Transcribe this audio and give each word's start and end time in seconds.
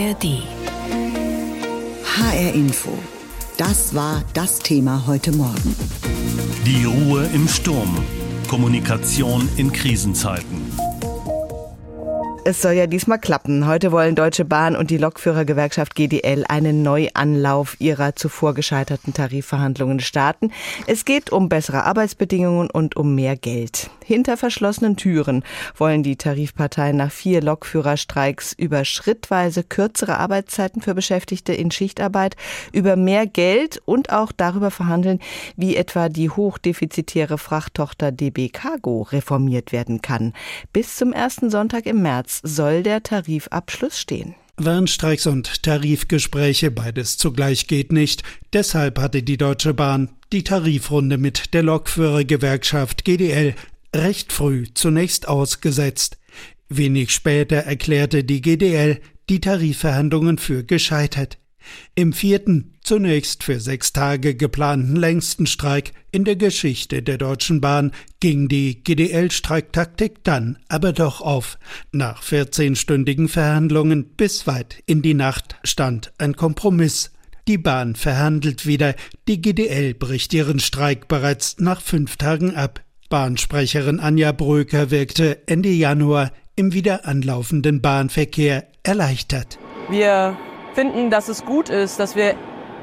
ARD. 0.00 0.42
HR 2.04 2.54
Info. 2.54 2.98
Das 3.58 3.94
war 3.94 4.22
das 4.32 4.58
Thema 4.58 5.06
heute 5.06 5.30
Morgen. 5.32 5.76
Die 6.64 6.84
Ruhe 6.84 7.28
im 7.34 7.46
Sturm. 7.46 7.98
Kommunikation 8.48 9.46
in 9.58 9.70
Krisenzeiten. 9.70 10.72
Es 12.42 12.62
soll 12.62 12.72
ja 12.72 12.86
diesmal 12.86 13.18
klappen. 13.18 13.66
Heute 13.66 13.92
wollen 13.92 14.14
Deutsche 14.14 14.46
Bahn 14.46 14.74
und 14.74 14.88
die 14.88 14.96
Lokführergewerkschaft 14.96 15.94
GDL 15.94 16.46
einen 16.48 16.82
Neuanlauf 16.82 17.78
ihrer 17.80 18.16
zuvor 18.16 18.54
gescheiterten 18.54 19.12
Tarifverhandlungen 19.12 20.00
starten. 20.00 20.50
Es 20.86 21.04
geht 21.04 21.30
um 21.30 21.50
bessere 21.50 21.84
Arbeitsbedingungen 21.84 22.70
und 22.70 22.96
um 22.96 23.14
mehr 23.14 23.36
Geld. 23.36 23.90
Hinter 24.02 24.38
verschlossenen 24.38 24.96
Türen 24.96 25.44
wollen 25.76 26.02
die 26.02 26.16
Tarifparteien 26.16 26.96
nach 26.96 27.12
vier 27.12 27.42
Lokführerstreiks 27.42 28.54
über 28.54 28.86
schrittweise 28.86 29.62
kürzere 29.62 30.18
Arbeitszeiten 30.18 30.80
für 30.80 30.94
Beschäftigte 30.94 31.52
in 31.52 31.70
Schichtarbeit, 31.70 32.36
über 32.72 32.96
mehr 32.96 33.26
Geld 33.26 33.82
und 33.84 34.12
auch 34.12 34.32
darüber 34.32 34.70
verhandeln, 34.70 35.20
wie 35.56 35.76
etwa 35.76 36.08
die 36.08 36.30
hochdefizitäre 36.30 37.36
Frachttochter 37.36 38.12
DB 38.12 38.48
Cargo 38.48 39.02
reformiert 39.02 39.72
werden 39.72 40.00
kann. 40.00 40.32
Bis 40.72 40.96
zum 40.96 41.12
ersten 41.12 41.50
Sonntag 41.50 41.84
im 41.84 42.00
März 42.00 42.29
März 42.30 42.40
soll 42.42 42.82
der 42.82 43.02
Tarifabschluss 43.02 43.98
stehen. 43.98 44.34
Warnstreiks 44.56 45.26
und 45.26 45.62
Tarifgespräche, 45.62 46.70
beides 46.70 47.16
zugleich 47.16 47.66
geht 47.66 47.92
nicht. 47.92 48.22
Deshalb 48.52 48.98
hatte 48.98 49.22
die 49.22 49.38
Deutsche 49.38 49.74
Bahn 49.74 50.10
die 50.32 50.44
Tarifrunde 50.44 51.18
mit 51.18 51.54
der 51.54 51.62
Lokführergewerkschaft 51.62 53.04
GDL 53.04 53.54
recht 53.94 54.32
früh 54.32 54.66
zunächst 54.74 55.26
ausgesetzt. 55.28 56.18
Wenig 56.68 57.10
später 57.10 57.56
erklärte 57.56 58.22
die 58.22 58.42
GDL 58.42 59.00
die 59.28 59.40
Tarifverhandlungen 59.40 60.38
für 60.38 60.62
gescheitert. 60.62 61.39
Im 61.94 62.12
vierten, 62.12 62.74
zunächst 62.82 63.44
für 63.44 63.60
sechs 63.60 63.92
Tage 63.92 64.34
geplanten 64.34 64.96
längsten 64.96 65.46
Streik 65.46 65.92
in 66.12 66.24
der 66.24 66.36
Geschichte 66.36 67.02
der 67.02 67.18
Deutschen 67.18 67.60
Bahn 67.60 67.92
ging 68.20 68.48
die 68.48 68.82
GDL-Streiktaktik 68.82 70.24
dann 70.24 70.58
aber 70.68 70.92
doch 70.92 71.20
auf. 71.20 71.58
Nach 71.92 72.22
14-stündigen 72.22 73.28
Verhandlungen 73.28 74.04
bis 74.16 74.46
weit 74.46 74.82
in 74.86 75.02
die 75.02 75.14
Nacht 75.14 75.56
stand 75.64 76.12
ein 76.18 76.36
Kompromiss. 76.36 77.12
Die 77.48 77.58
Bahn 77.58 77.96
verhandelt 77.96 78.66
wieder, 78.66 78.94
die 79.26 79.40
GDL 79.40 79.94
bricht 79.94 80.32
ihren 80.34 80.60
Streik 80.60 81.08
bereits 81.08 81.56
nach 81.58 81.80
fünf 81.80 82.16
Tagen 82.16 82.54
ab. 82.54 82.80
Bahnsprecherin 83.08 83.98
Anja 83.98 84.30
Bröker 84.30 84.90
wirkte 84.90 85.48
Ende 85.48 85.70
Januar 85.70 86.32
im 86.54 86.72
wieder 86.72 87.06
anlaufenden 87.06 87.80
Bahnverkehr 87.80 88.68
erleichtert. 88.82 89.58
Wir 89.88 90.36
finden, 90.74 91.10
dass 91.10 91.28
es 91.28 91.44
gut 91.44 91.68
ist, 91.68 91.98
dass 91.98 92.16
wir 92.16 92.34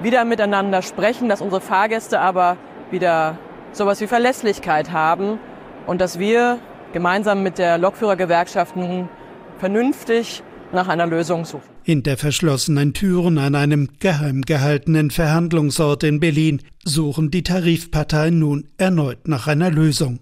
wieder 0.01 0.25
miteinander 0.25 0.81
sprechen, 0.81 1.29
dass 1.29 1.41
unsere 1.41 1.61
Fahrgäste 1.61 2.19
aber 2.19 2.57
wieder 2.91 3.37
sowas 3.71 4.01
wie 4.01 4.07
Verlässlichkeit 4.07 4.91
haben 4.91 5.39
und 5.85 6.01
dass 6.01 6.19
wir 6.19 6.59
gemeinsam 6.93 7.43
mit 7.43 7.57
der 7.57 7.77
Lokführergewerkschaften 7.77 9.09
vernünftig 9.57 10.43
nach 10.71 10.87
einer 10.87 11.07
Lösung 11.07 11.45
suchen. 11.45 11.63
Hinter 11.83 12.17
verschlossenen 12.17 12.93
Türen 12.93 13.37
an 13.37 13.55
einem 13.55 13.89
geheim 13.99 14.41
gehaltenen 14.41 15.09
Verhandlungsort 15.09 16.03
in 16.03 16.19
Berlin 16.19 16.61
suchen 16.83 17.31
die 17.31 17.43
Tarifparteien 17.43 18.39
nun 18.39 18.67
erneut 18.77 19.27
nach 19.27 19.47
einer 19.47 19.71
Lösung. 19.71 20.19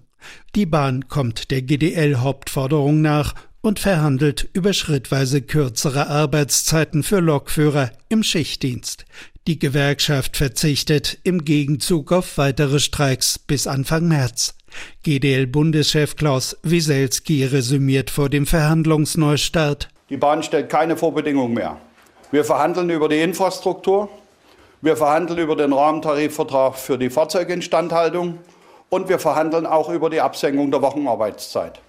Die 0.56 0.66
Bahn 0.66 1.08
kommt 1.08 1.52
der 1.52 1.62
GDL-Hauptforderung 1.62 3.02
nach 3.02 3.34
und 3.66 3.80
verhandelt 3.80 4.48
über 4.54 4.74
schrittweise 4.74 5.42
kürzere 5.42 6.08
Arbeitszeiten 6.08 7.04
für 7.04 7.20
Lokführer 7.20 7.92
im 8.10 8.24
Schichtdienst. 8.24 9.06
Die 9.48 9.60
Gewerkschaft 9.60 10.38
verzichtet 10.38 11.18
im 11.24 11.44
Gegenzug 11.46 12.12
auf 12.12 12.38
weitere 12.38 12.80
Streiks 12.80 13.40
bis 13.40 13.68
Anfang 13.68 14.08
März. 14.08 14.56
GDL-Bundeschef 15.04 16.16
Klaus 16.16 16.58
Wieselski 16.64 17.46
resümiert 17.46 18.10
vor 18.10 18.30
dem 18.30 18.46
Verhandlungsneustart. 18.46 19.90
Die 20.10 20.18
Bahn 20.18 20.44
stellt 20.44 20.70
keine 20.70 20.98
Vorbedingungen 20.98 21.54
mehr. 21.54 21.78
Wir 22.32 22.44
verhandeln 22.44 22.90
über 22.90 23.10
die 23.10 23.22
Infrastruktur, 23.22 24.10
wir 24.82 24.98
verhandeln 24.98 25.40
über 25.40 25.56
den 25.56 25.74
Rahmentarifvertrag 25.74 26.76
für 26.76 26.98
die 26.98 27.10
Fahrzeuginstandhaltung 27.10 28.40
und 28.90 29.10
wir 29.10 29.20
verhandeln 29.20 29.66
auch 29.66 29.90
über 29.90 30.10
die 30.10 30.22
Absenkung 30.22 30.70
der 30.72 30.82
Wochenarbeitszeit. 30.82 31.80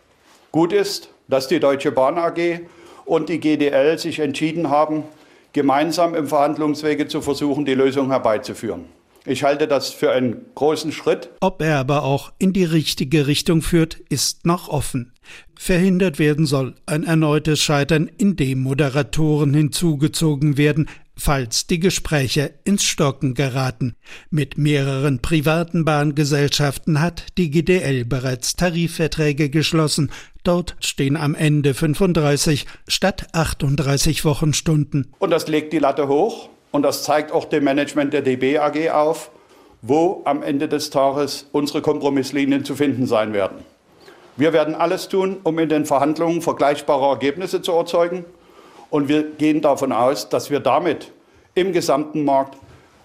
Gut 0.53 0.73
ist, 0.73 1.11
dass 1.29 1.49
die 1.49 1.61
Deutsche 1.61 1.93
Bahn 1.93 2.19
AG 2.19 2.61
und 3.05 3.29
die 3.29 3.41
GDL 3.41 3.99
sich 3.99 4.19
entschieden 4.19 4.71
haben, 4.71 5.05
gemeinsam 5.53 6.15
im 6.15 6.27
Verhandlungswege 6.27 7.09
zu 7.09 7.23
versuchen, 7.23 7.65
die 7.65 7.75
Lösung 7.75 8.11
herbeizuführen. 8.11 8.85
Ich 9.25 9.43
halte 9.43 9.67
das 9.67 9.91
für 9.91 10.13
einen 10.13 10.47
großen 10.55 10.93
Schritt. 10.93 11.31
Ob 11.41 11.61
er 11.61 11.79
aber 11.79 12.05
auch 12.05 12.33
in 12.39 12.53
die 12.53 12.65
richtige 12.65 13.27
Richtung 13.27 13.61
führt, 13.61 13.95
ist 14.09 14.47
noch 14.47 14.69
offen. 14.69 15.13
Verhindert 15.59 16.21
werden 16.21 16.47
soll 16.47 16.77
ein 16.87 17.03
erneutes 17.03 17.61
Scheitern, 17.61 18.09
indem 18.19 18.61
Moderatoren 18.61 19.53
hinzugezogen 19.53 20.57
werden, 20.59 20.89
falls 21.19 21.67
die 21.67 21.81
Gespräche 21.81 22.55
ins 22.65 22.85
Stocken 22.85 23.35
geraten. 23.35 23.97
Mit 24.31 24.59
mehreren 24.59 25.21
privaten 25.21 25.85
Bahngesellschaften 25.85 27.01
hat 27.01 27.25
die 27.39 27.51
GDL 27.51 28.05
bereits 28.05 28.57
Tarifverträge 28.57 29.51
geschlossen. 29.51 30.11
Dort 30.45 30.77
stehen 30.81 31.17
am 31.17 31.35
Ende 31.35 31.75
35 31.75 32.67
statt 32.87 33.27
38 33.33 34.25
Wochenstunden. 34.25 35.13
Und 35.19 35.31
das 35.31 35.49
legt 35.49 35.73
die 35.73 35.79
Latte 35.79 36.09
hoch 36.09 36.49
und 36.71 36.83
das 36.83 37.03
zeigt 37.03 37.33
auch 37.33 37.47
dem 37.47 37.65
Management 37.65 38.13
der 38.13 38.23
DB 38.23 38.59
AG 38.59 38.91
auf, 38.91 39.31
wo 39.83 40.23
am 40.25 40.43
Ende 40.43 40.69
des 40.69 40.91
Tages 40.91 41.47
unsere 41.53 41.81
Kompromisslinien 41.81 42.65
zu 42.65 42.77
finden 42.77 43.07
sein 43.07 43.33
werden. 43.33 43.59
Wir 44.37 44.53
werden 44.53 44.75
alles 44.75 45.09
tun, 45.09 45.39
um 45.45 45.59
in 45.59 45.71
den 45.71 45.87
Verhandlungen 45.87 46.43
vergleichbare 46.43 47.09
Ergebnisse 47.09 47.63
zu 47.63 47.73
erzeugen. 47.73 48.27
Und 48.91 49.09
wir 49.09 49.23
gehen 49.23 49.61
davon 49.61 49.93
aus, 49.93 50.29
dass 50.29 50.51
wir 50.51 50.61
damit 50.61 51.13
im 51.55 51.73
gesamten 51.73 52.25
Markt 52.25 52.57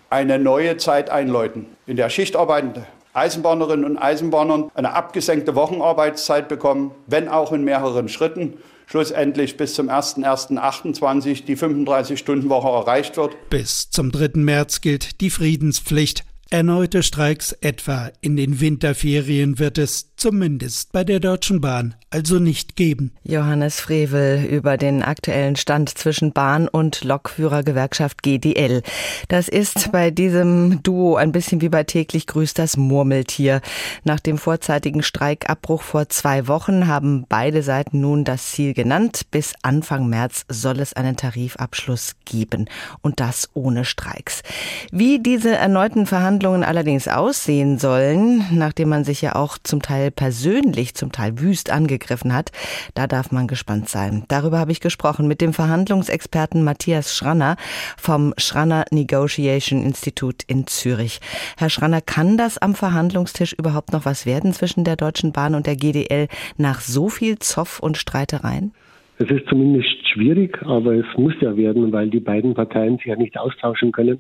eine 0.10 0.40
neue 0.40 0.78
Zeit 0.78 1.10
einläuten, 1.10 1.66
in 1.88 1.96
der 1.96 2.10
Schichtarbeitende 2.10 2.86
Eisenbahnerinnen 3.14 3.86
und 3.86 3.98
Eisenbahnern 3.98 4.72
eine 4.74 4.94
abgesenkte 4.94 5.56
Wochenarbeitszeit 5.56 6.48
bekommen, 6.48 6.92
wenn 7.08 7.28
auch 7.28 7.52
in 7.52 7.64
mehreren 7.64 8.08
Schritten. 8.08 8.54
Schlussendlich 8.88 9.58
bis 9.58 9.74
zum 9.74 9.90
01.01.28 9.90 11.46
die 11.46 11.58
35-Stunden-Woche 11.58 12.68
erreicht 12.68 13.16
wird. 13.18 13.36
Bis 13.50 13.90
zum 13.90 14.12
3. 14.12 14.32
März 14.36 14.82
gilt 14.82 15.22
die 15.22 15.30
Friedenspflicht. 15.30 16.26
Erneute 16.54 17.02
Streiks 17.02 17.54
etwa 17.62 18.12
in 18.20 18.36
den 18.36 18.60
Winterferien 18.60 19.58
wird 19.58 19.78
es 19.78 20.14
zumindest 20.18 20.92
bei 20.92 21.06
der 21.06 21.22
Deutschen 21.22 21.62
Bahn 21.62 21.96
also 22.10 22.40
nicht 22.40 22.76
geben. 22.76 23.14
Johannes 23.24 23.80
Frevel 23.80 24.44
über 24.44 24.76
den 24.76 25.02
aktuellen 25.02 25.56
Stand 25.56 25.98
zwischen 25.98 26.34
Bahn 26.34 26.68
und 26.68 27.06
Lokführergewerkschaft 27.06 28.22
GDL. 28.22 28.84
Das 29.30 29.48
ist 29.48 29.94
bei 29.94 30.12
diesem 30.12 30.84
Duo 30.84 31.16
ein 31.16 31.32
bisschen 31.32 31.62
wie 31.62 31.70
bei 31.70 31.86
täglich 31.86 32.28
grüßt 32.28 32.60
das 32.60 32.76
Murmeltier. 32.76 33.62
Nach 34.04 34.20
dem 34.20 34.38
vorzeitigen 34.38 35.04
Streikabbruch 35.04 35.82
vor 35.82 36.10
zwei 36.10 36.50
Wochen 36.50 36.88
haben 36.88 37.26
beide 37.30 37.64
Seiten 37.64 38.02
nun 38.02 38.26
das 38.26 38.52
Ziel 38.52 38.74
genannt. 38.74 39.22
Bis 39.32 39.54
Anfang 39.62 40.10
März 40.10 40.44
soll 40.50 40.82
es 40.82 40.92
einen 40.92 41.16
Tarifabschluss 41.16 42.18
geben. 42.26 42.70
Und 43.02 43.22
das 43.22 43.50
ohne 43.54 43.86
Streiks. 43.86 44.44
Wie 44.92 45.20
diese 45.20 45.56
erneuten 45.56 46.06
Verhandlungen 46.06 46.41
allerdings 46.46 47.08
aussehen 47.08 47.78
sollen, 47.78 48.44
nachdem 48.52 48.90
man 48.90 49.04
sich 49.04 49.22
ja 49.22 49.36
auch 49.36 49.58
zum 49.64 49.82
Teil 49.82 50.12
persönlich, 50.12 50.96
zum 50.96 51.12
Teil 51.12 51.40
wüst 51.40 51.72
angegriffen 51.72 52.34
hat. 52.34 52.52
Da 52.96 53.08
darf 53.08 53.32
man 53.32 53.48
gespannt 53.48 53.90
sein. 53.90 54.24
Darüber 54.28 54.60
habe 54.60 54.72
ich 54.72 54.80
gesprochen 54.80 55.28
mit 55.28 55.40
dem 55.40 55.54
Verhandlungsexperten 55.54 56.64
Matthias 56.64 57.16
Schranner 57.16 57.56
vom 57.98 58.34
Schranner 58.38 58.86
Negotiation 58.92 59.84
Institute 59.84 60.46
in 60.48 60.68
Zürich. 60.68 61.20
Herr 61.58 61.70
Schranner, 61.70 62.02
kann 62.02 62.38
das 62.38 62.58
am 62.58 62.76
Verhandlungstisch 62.76 63.54
überhaupt 63.54 63.94
noch 63.94 64.06
was 64.06 64.26
werden 64.26 64.54
zwischen 64.54 64.84
der 64.84 64.96
Deutschen 64.96 65.32
Bahn 65.34 65.56
und 65.56 65.68
der 65.68 65.76
GDL 65.76 66.28
nach 66.58 66.82
so 66.82 67.10
viel 67.10 67.38
Zoff 67.40 67.80
und 67.80 67.98
Streitereien? 67.98 68.74
Es 69.20 69.30
ist 69.30 69.48
zumindest 69.48 70.08
schwierig, 70.12 70.60
aber 70.64 70.96
es 70.96 71.06
muss 71.16 71.34
ja 71.42 71.56
werden, 71.56 71.92
weil 71.92 72.10
die 72.10 72.20
beiden 72.20 72.56
Parteien 72.56 72.98
sich 72.98 73.06
ja 73.06 73.16
nicht 73.16 73.38
austauschen 73.38 73.92
können. 73.92 74.20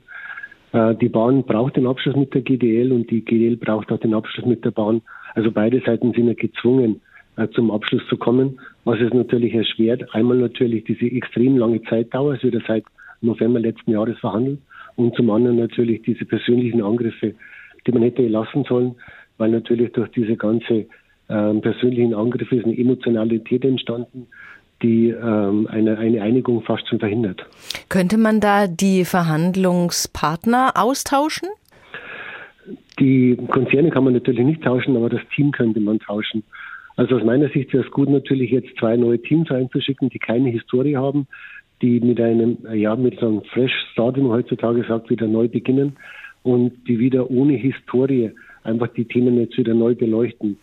Äh, 0.74 0.96
die 0.96 1.10
Bahn 1.10 1.44
braucht 1.44 1.76
den 1.76 1.88
Abschluss 1.88 2.16
mit 2.16 2.34
der 2.34 2.42
GDL 2.42 2.92
und 2.92 3.10
die 3.10 3.24
GDL 3.24 3.58
braucht 3.58 3.92
auch 3.92 4.00
den 4.00 4.14
Abschluss 4.14 4.46
mit 4.46 4.64
der 4.66 4.72
Bahn. 4.72 5.02
Also 5.36 5.52
beide 5.52 5.82
Seiten 5.82 6.14
sind 6.14 6.28
ja 6.28 6.34
gezwungen, 6.34 7.02
äh, 7.38 7.48
zum 7.50 7.72
Abschluss 7.72 8.06
zu 8.08 8.18
kommen, 8.18 8.60
was 8.84 9.00
es 9.00 9.14
natürlich 9.14 9.54
erschwert. 9.54 10.14
Einmal 10.14 10.38
natürlich 10.38 10.84
diese 10.86 11.06
extrem 11.06 11.58
lange 11.58 11.82
Zeitdauer, 11.84 12.36
es 12.36 12.44
wird 12.44 12.56
ja 12.56 12.62
seit 12.68 12.84
November 13.22 13.60
letzten 13.60 13.92
Jahres 13.92 14.18
verhandelt, 14.20 14.60
und 14.96 15.16
zum 15.16 15.30
anderen 15.30 15.58
natürlich 15.58 16.02
diese 16.02 16.26
persönlichen 16.26 16.82
Angriffe, 16.82 17.34
die 17.86 17.92
man 17.92 18.04
hätte 18.04 18.28
lassen 18.28 18.66
sollen, 18.66 18.96
weil 19.38 19.52
natürlich 19.52 19.92
durch 19.94 20.10
diese 20.10 20.36
ganze 20.36 20.86
äh, 21.28 21.54
persönlichen 21.62 22.14
Angriffe 22.14 22.58
ist 22.58 22.66
eine 22.66 22.78
Emotionalität 22.78 23.64
entstanden, 23.64 24.28
die 24.82 25.10
ähm, 25.10 25.68
eine, 25.70 25.98
eine 25.98 26.22
Einigung 26.22 26.62
fast 26.64 26.88
schon 26.88 27.00
verhindert. 27.00 27.46
Könnte 27.90 28.18
man 28.18 28.40
da 28.40 28.68
die 28.68 29.06
Verhandlungspartner 29.06 30.74
austauschen? 30.76 31.50
Die 33.00 33.38
Konzerne 33.48 33.90
kann 33.90 34.04
man 34.04 34.14
natürlich 34.14 34.46
nicht 34.46 34.64
tauschen, 34.64 34.96
aber 34.96 35.10
das 35.10 35.22
Team 35.36 35.52
könnte 35.52 35.80
man 35.80 36.00
tauschen. 36.00 36.44
Also 36.98 37.16
aus 37.16 37.24
meiner 37.24 37.50
Sicht 37.50 37.74
wäre 37.74 37.84
es 37.84 37.92
gut, 37.92 38.10
natürlich 38.10 38.52
jetzt 38.52 38.78
zwei 38.78 38.96
neue 38.98 39.22
Teams 39.22 39.50
einzuschicken, 39.50 40.10
die 40.10 40.20
keine 40.20 40.50
Historie 40.50 40.98
haben, 40.98 41.28
die 41.82 42.00
mit 42.00 42.20
einem, 42.22 42.58
ja, 42.74 42.96
mit 42.96 43.20
so 43.20 43.28
einem 43.28 43.42
Fresh 43.44 43.74
Start, 43.92 44.18
wie 44.18 44.22
man 44.22 44.32
heutzutage 44.32 44.84
sagt, 44.88 45.10
wieder 45.10 45.28
neu 45.28 45.48
beginnen 45.48 45.98
und 46.44 46.88
die 46.88 47.00
wieder 47.00 47.32
ohne 47.32 47.54
Historie 47.54 48.32
einfach 48.64 48.90
die 48.90 49.06
Themen 49.06 49.40
jetzt 49.40 49.58
wieder 49.58 49.74
neu 49.74 49.96
beleuchten. 49.96 50.58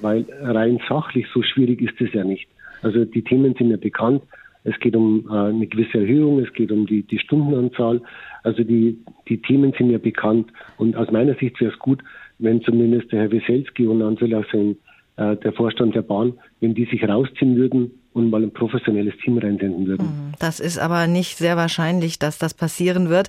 Weil 0.00 0.26
rein 0.42 0.80
sachlich 0.88 1.26
so 1.32 1.42
schwierig 1.42 1.80
ist 1.80 2.00
es 2.00 2.12
ja 2.12 2.24
nicht. 2.24 2.48
Also 2.84 3.04
die 3.04 3.22
Themen 3.22 3.54
sind 3.54 3.70
ja 3.70 3.76
bekannt. 3.76 4.22
Es 4.62 4.78
geht 4.80 4.96
um 4.96 5.26
äh, 5.28 5.32
eine 5.32 5.66
gewisse 5.66 5.98
Erhöhung, 5.98 6.38
es 6.38 6.52
geht 6.52 6.70
um 6.70 6.86
die, 6.86 7.02
die 7.02 7.18
Stundenanzahl. 7.18 8.00
Also 8.42 8.62
die, 8.62 8.98
die 9.28 9.40
Themen 9.42 9.72
sind 9.76 9.90
ja 9.90 9.98
bekannt. 9.98 10.50
Und 10.78 10.96
aus 10.96 11.10
meiner 11.10 11.34
Sicht 11.34 11.60
wäre 11.60 11.72
es 11.72 11.78
gut, 11.78 12.02
wenn 12.38 12.62
zumindest 12.62 13.12
der 13.12 13.22
Herr 13.22 13.32
Weselski 13.32 13.86
und 13.86 14.00
dem 14.00 14.76
äh, 15.16 15.36
der 15.36 15.52
Vorstand 15.52 15.94
der 15.94 16.02
Bahn, 16.02 16.34
wenn 16.60 16.74
die 16.74 16.86
sich 16.86 17.06
rausziehen 17.06 17.56
würden 17.56 17.90
und 18.14 18.30
mal 18.30 18.42
ein 18.42 18.52
professionelles 18.52 19.14
Team 19.22 19.38
reinsenden 19.38 19.86
würden. 19.86 20.06
Hm, 20.06 20.32
das 20.38 20.60
ist 20.60 20.78
aber 20.78 21.06
nicht 21.06 21.36
sehr 21.36 21.56
wahrscheinlich, 21.56 22.18
dass 22.18 22.38
das 22.38 22.54
passieren 22.54 23.10
wird. 23.10 23.28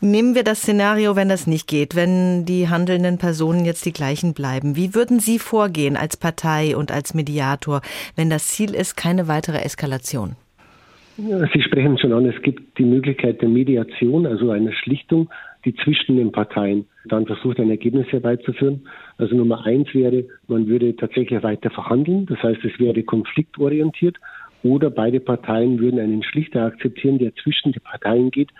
Nehmen 0.00 0.34
wir 0.34 0.42
das 0.42 0.62
Szenario, 0.62 1.14
wenn 1.14 1.28
das 1.28 1.46
nicht 1.46 1.68
geht, 1.68 1.94
wenn 1.94 2.44
die 2.46 2.68
handelnden 2.68 3.18
Personen 3.18 3.64
jetzt 3.64 3.84
die 3.84 3.92
gleichen 3.92 4.32
bleiben. 4.32 4.74
Wie 4.74 4.94
würden 4.94 5.20
Sie 5.20 5.38
vorgehen 5.38 5.96
als 5.96 6.16
Partei 6.16 6.76
und 6.76 6.90
als 6.90 7.14
Mediator, 7.14 7.82
wenn 8.16 8.30
das 8.30 8.48
Ziel 8.48 8.74
ist, 8.74 8.96
keine 8.96 9.28
weitere 9.28 9.58
Eskalation? 9.58 10.34
Sie 11.18 11.62
sprechen 11.62 11.98
schon 11.98 12.14
an, 12.14 12.24
es 12.24 12.40
gibt 12.40 12.78
die 12.78 12.84
Möglichkeit 12.84 13.42
der 13.42 13.48
Mediation, 13.50 14.26
also 14.26 14.50
einer 14.50 14.72
Schlichtung, 14.72 15.28
die 15.64 15.74
zwischen 15.76 16.16
den 16.16 16.32
Parteien 16.32 16.86
dann 17.04 17.26
versucht, 17.26 17.58
ein 17.58 17.70
Ergebnis 17.70 18.06
herbeizuführen. 18.08 18.86
Also 19.18 19.36
Nummer 19.36 19.64
eins 19.64 19.92
wäre, 19.94 20.24
man 20.48 20.66
würde 20.66 20.96
tatsächlich 20.96 21.42
weiter 21.42 21.70
verhandeln. 21.70 22.26
Das 22.26 22.42
heißt, 22.42 22.64
es 22.64 22.78
wäre 22.78 23.02
konfliktorientiert 23.02 24.18
oder 24.62 24.90
beide 24.90 25.20
Parteien 25.20 25.78
würden 25.78 26.00
einen 26.00 26.22
Schlichter 26.22 26.64
akzeptieren, 26.64 27.18
der 27.18 27.34
zwischen 27.36 27.72
die 27.72 27.80
Parteien 27.80 28.30
geht, 28.30 28.50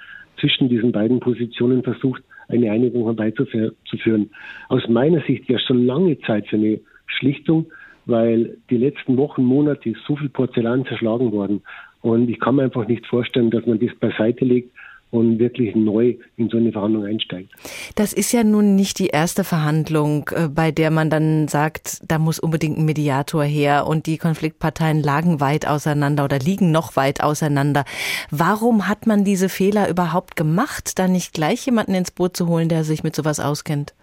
zwischen 0.41 0.69
diesen 0.69 0.93
beiden 0.93 1.21
Positionen 1.21 1.83
versucht, 1.83 2.23
eine 2.49 2.71
Einigung 2.71 3.05
herbeizuführen. 3.05 4.31
Aus 4.69 4.89
meiner 4.89 5.21
Sicht 5.23 5.49
wäre 5.49 5.61
schon 5.61 5.87
lange 5.87 6.19
Zeit 6.21 6.49
für 6.49 6.57
eine 6.57 6.81
Schlichtung, 7.07 7.67
weil 8.07 8.57
die 8.69 8.79
letzten 8.79 9.17
Wochen, 9.17 9.45
Monate 9.45 9.91
ist 9.91 10.05
so 10.07 10.17
viel 10.17 10.29
Porzellan 10.29 10.85
zerschlagen 10.87 11.31
worden. 11.31 11.63
Und 12.01 12.29
ich 12.29 12.41
kann 12.41 12.57
mir 12.57 12.65
einfach 12.65 12.89
nicht 12.89 13.07
vorstellen, 13.07 13.51
dass 13.51 13.65
man 13.65 13.79
das 13.79 13.95
beiseite 13.95 14.45
legt 14.45 14.73
und 15.13 15.39
wirklich 15.39 15.77
neu 15.77 16.15
in 16.37 16.49
so 16.49 16.57
eine 16.57 16.73
Verhandlung 16.73 17.05
einsteigt. 17.05 17.51
Das 17.97 18.15
ist 18.15 18.33
ja 18.33 18.45
nun 18.45 18.77
nicht 18.77 18.99
die 18.99 19.09
erste 19.09 19.45
Verhandlung, 19.45 20.31
äh, 20.35 20.49
bei 20.49 20.73
der 20.73 20.91
man 20.91 21.11
dann 21.11 21.49
sagt, 21.49 22.01
da 22.11 22.19
muss 22.19 22.39
unbedingt 22.39 22.79
ein 22.79 22.87
Mediator 22.87 23.45
her 23.45 23.87
und 23.87 24.07
die 24.07 24.17
Konfliktparteien 24.17 25.03
lagen 25.03 25.39
weit 25.39 25.69
auseinander 25.69 26.25
oder 26.25 26.39
liegen 26.39 26.73
noch 26.73 26.97
weit 26.97 27.23
auseinander. 27.23 27.85
Warum 28.31 28.89
hat 28.89 29.07
man 29.07 29.23
diese 29.23 29.51
Fehler 29.51 29.91
überhaupt 29.91 30.35
gemacht, 30.35 30.99
da 30.99 31.07
nicht 31.07 31.35
gleich 31.35 31.67
jemanden 31.67 31.95
ins 31.95 32.11
Boot 32.11 32.35
zu 32.35 32.49
holen, 32.49 32.71
der 32.71 32.83
sich 32.83 33.05
mit 33.05 33.15
sowas 33.15 33.39
auskennt? 33.39 33.95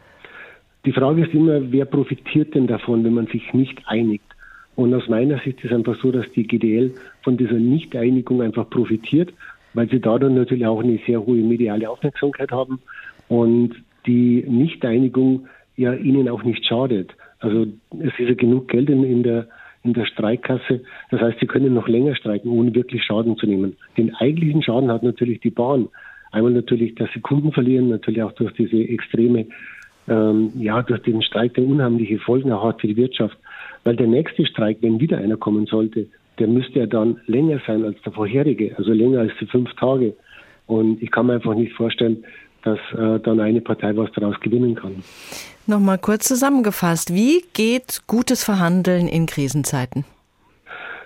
Die 0.85 0.93
Frage 0.93 1.25
ist 1.25 1.33
immer, 1.33 1.71
wer 1.71 1.85
profitiert 1.85 2.53
denn 2.53 2.67
davon, 2.67 3.03
wenn 3.03 3.15
man 3.15 3.25
sich 3.27 3.51
nicht 3.53 3.79
einigt? 3.87 4.23
Und 4.75 4.93
aus 4.93 5.09
meiner 5.09 5.39
Sicht 5.39 5.57
ist 5.57 5.71
es 5.71 5.71
einfach 5.71 5.99
so, 6.01 6.11
dass 6.11 6.31
die 6.33 6.47
GDL 6.47 6.93
von 7.23 7.35
dieser 7.35 7.57
Nichteinigung 7.57 8.43
einfach 8.43 8.69
profitiert 8.69 9.33
weil 9.73 9.89
sie 9.89 9.99
dadurch 9.99 10.33
natürlich 10.33 10.65
auch 10.65 10.81
eine 10.81 10.99
sehr 11.05 11.25
hohe 11.25 11.41
mediale 11.41 11.89
Aufmerksamkeit 11.89 12.51
haben 12.51 12.79
und 13.27 13.75
die 14.05 14.43
Nichteinigung 14.47 15.47
ja 15.77 15.93
ihnen 15.93 16.27
auch 16.29 16.43
nicht 16.43 16.65
schadet. 16.65 17.11
Also 17.39 17.67
es 17.99 18.13
ist 18.17 18.29
ja 18.29 18.33
genug 18.33 18.67
Geld 18.67 18.89
in, 18.89 19.03
in 19.03 19.23
der 19.23 19.47
in 19.83 19.93
der 19.93 20.05
Streikkasse. 20.05 20.81
Das 21.09 21.21
heißt, 21.21 21.39
sie 21.39 21.47
können 21.47 21.73
noch 21.73 21.87
länger 21.87 22.15
streiken, 22.15 22.51
ohne 22.51 22.73
wirklich 22.75 23.03
Schaden 23.03 23.37
zu 23.37 23.47
nehmen. 23.47 23.77
Den 23.97 24.13
eigentlichen 24.15 24.61
Schaden 24.61 24.91
hat 24.91 25.03
natürlich 25.03 25.39
die 25.39 25.51
Bahn. 25.51 25.87
Einmal 26.31 26.51
natürlich, 26.51 26.95
dass 26.95 27.09
sie 27.13 27.21
Kunden 27.21 27.51
verlieren, 27.51 27.89
natürlich 27.89 28.21
auch 28.21 28.33
durch 28.33 28.53
diese 28.53 28.77
extreme, 28.77 29.47
ähm, 30.07 30.51
ja, 30.59 30.81
durch 30.81 31.01
den 31.03 31.21
Streik, 31.21 31.53
der 31.53 31.63
unheimliche 31.63 32.19
Folgen 32.19 32.51
auch 32.51 32.63
hat 32.63 32.81
für 32.81 32.87
die 32.87 32.97
Wirtschaft. 32.97 33.37
Weil 33.83 33.95
der 33.95 34.07
nächste 34.07 34.45
Streik, 34.45 34.79
wenn 34.81 34.99
wieder 34.99 35.17
einer 35.17 35.37
kommen 35.37 35.65
sollte, 35.65 36.07
der 36.39 36.47
müsste 36.47 36.79
ja 36.79 36.85
dann 36.85 37.19
länger 37.27 37.59
sein 37.67 37.83
als 37.83 38.01
der 38.03 38.11
vorherige, 38.13 38.75
also 38.77 38.91
länger 38.91 39.19
als 39.19 39.31
die 39.39 39.45
fünf 39.45 39.73
Tage. 39.75 40.13
Und 40.67 41.01
ich 41.01 41.11
kann 41.11 41.27
mir 41.27 41.33
einfach 41.33 41.55
nicht 41.55 41.73
vorstellen, 41.73 42.23
dass 42.63 42.79
äh, 42.97 43.19
dann 43.19 43.39
eine 43.39 43.61
Partei 43.61 43.95
was 43.95 44.11
daraus 44.13 44.39
gewinnen 44.39 44.75
kann. 44.75 45.03
Nochmal 45.67 45.97
kurz 45.97 46.27
zusammengefasst, 46.27 47.13
wie 47.13 47.43
geht 47.53 48.01
gutes 48.07 48.43
Verhandeln 48.43 49.07
in 49.07 49.25
Krisenzeiten? 49.25 50.05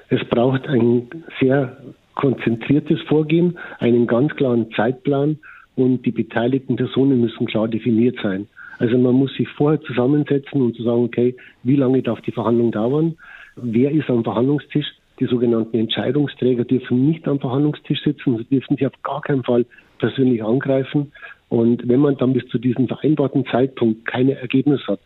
Es 0.09 0.24
braucht 0.30 0.68
ein 0.68 1.09
sehr 1.39 1.77
konzentriertes 2.15 3.01
Vorgehen, 3.07 3.57
einen 3.80 4.07
ganz 4.07 4.35
klaren 4.35 4.71
Zeitplan 4.75 5.39
und 5.75 6.06
die 6.06 6.12
beteiligten 6.12 6.75
Personen 6.75 7.21
müssen 7.21 7.47
klar 7.47 7.68
definiert 7.68 8.18
sein. 8.21 8.47
Also 8.80 8.97
man 8.97 9.13
muss 9.13 9.33
sich 9.35 9.47
vorher 9.50 9.81
zusammensetzen 9.81 10.62
und 10.62 10.75
zu 10.75 10.83
sagen, 10.83 11.03
okay, 11.03 11.35
wie 11.63 11.75
lange 11.75 12.01
darf 12.01 12.21
die 12.21 12.31
Verhandlung 12.31 12.71
dauern? 12.71 13.15
Wer 13.56 13.91
ist 13.91 14.09
am 14.09 14.24
Verhandlungstisch? 14.24 14.88
Die 15.19 15.25
sogenannten 15.25 15.77
Entscheidungsträger 15.77 16.65
dürfen 16.65 17.07
nicht 17.07 17.27
am 17.27 17.39
Verhandlungstisch 17.39 18.04
sitzen, 18.04 18.38
sie 18.38 18.45
dürfen 18.45 18.77
sich 18.77 18.88
auf 18.88 19.01
gar 19.04 19.21
keinen 19.21 19.44
Fall 19.44 19.65
persönlich 20.00 20.44
angreifen. 20.44 21.12
Und 21.50 21.88
wenn 21.88 22.00
man 22.00 22.18
dann 22.18 22.33
bis 22.33 22.48
zu 22.48 22.57
diesem 22.57 22.88
vereinbarten 22.88 23.45
Zeitpunkt 23.45 24.06
keine 24.06 24.36
Ergebnisse 24.36 24.88
hat, 24.88 25.00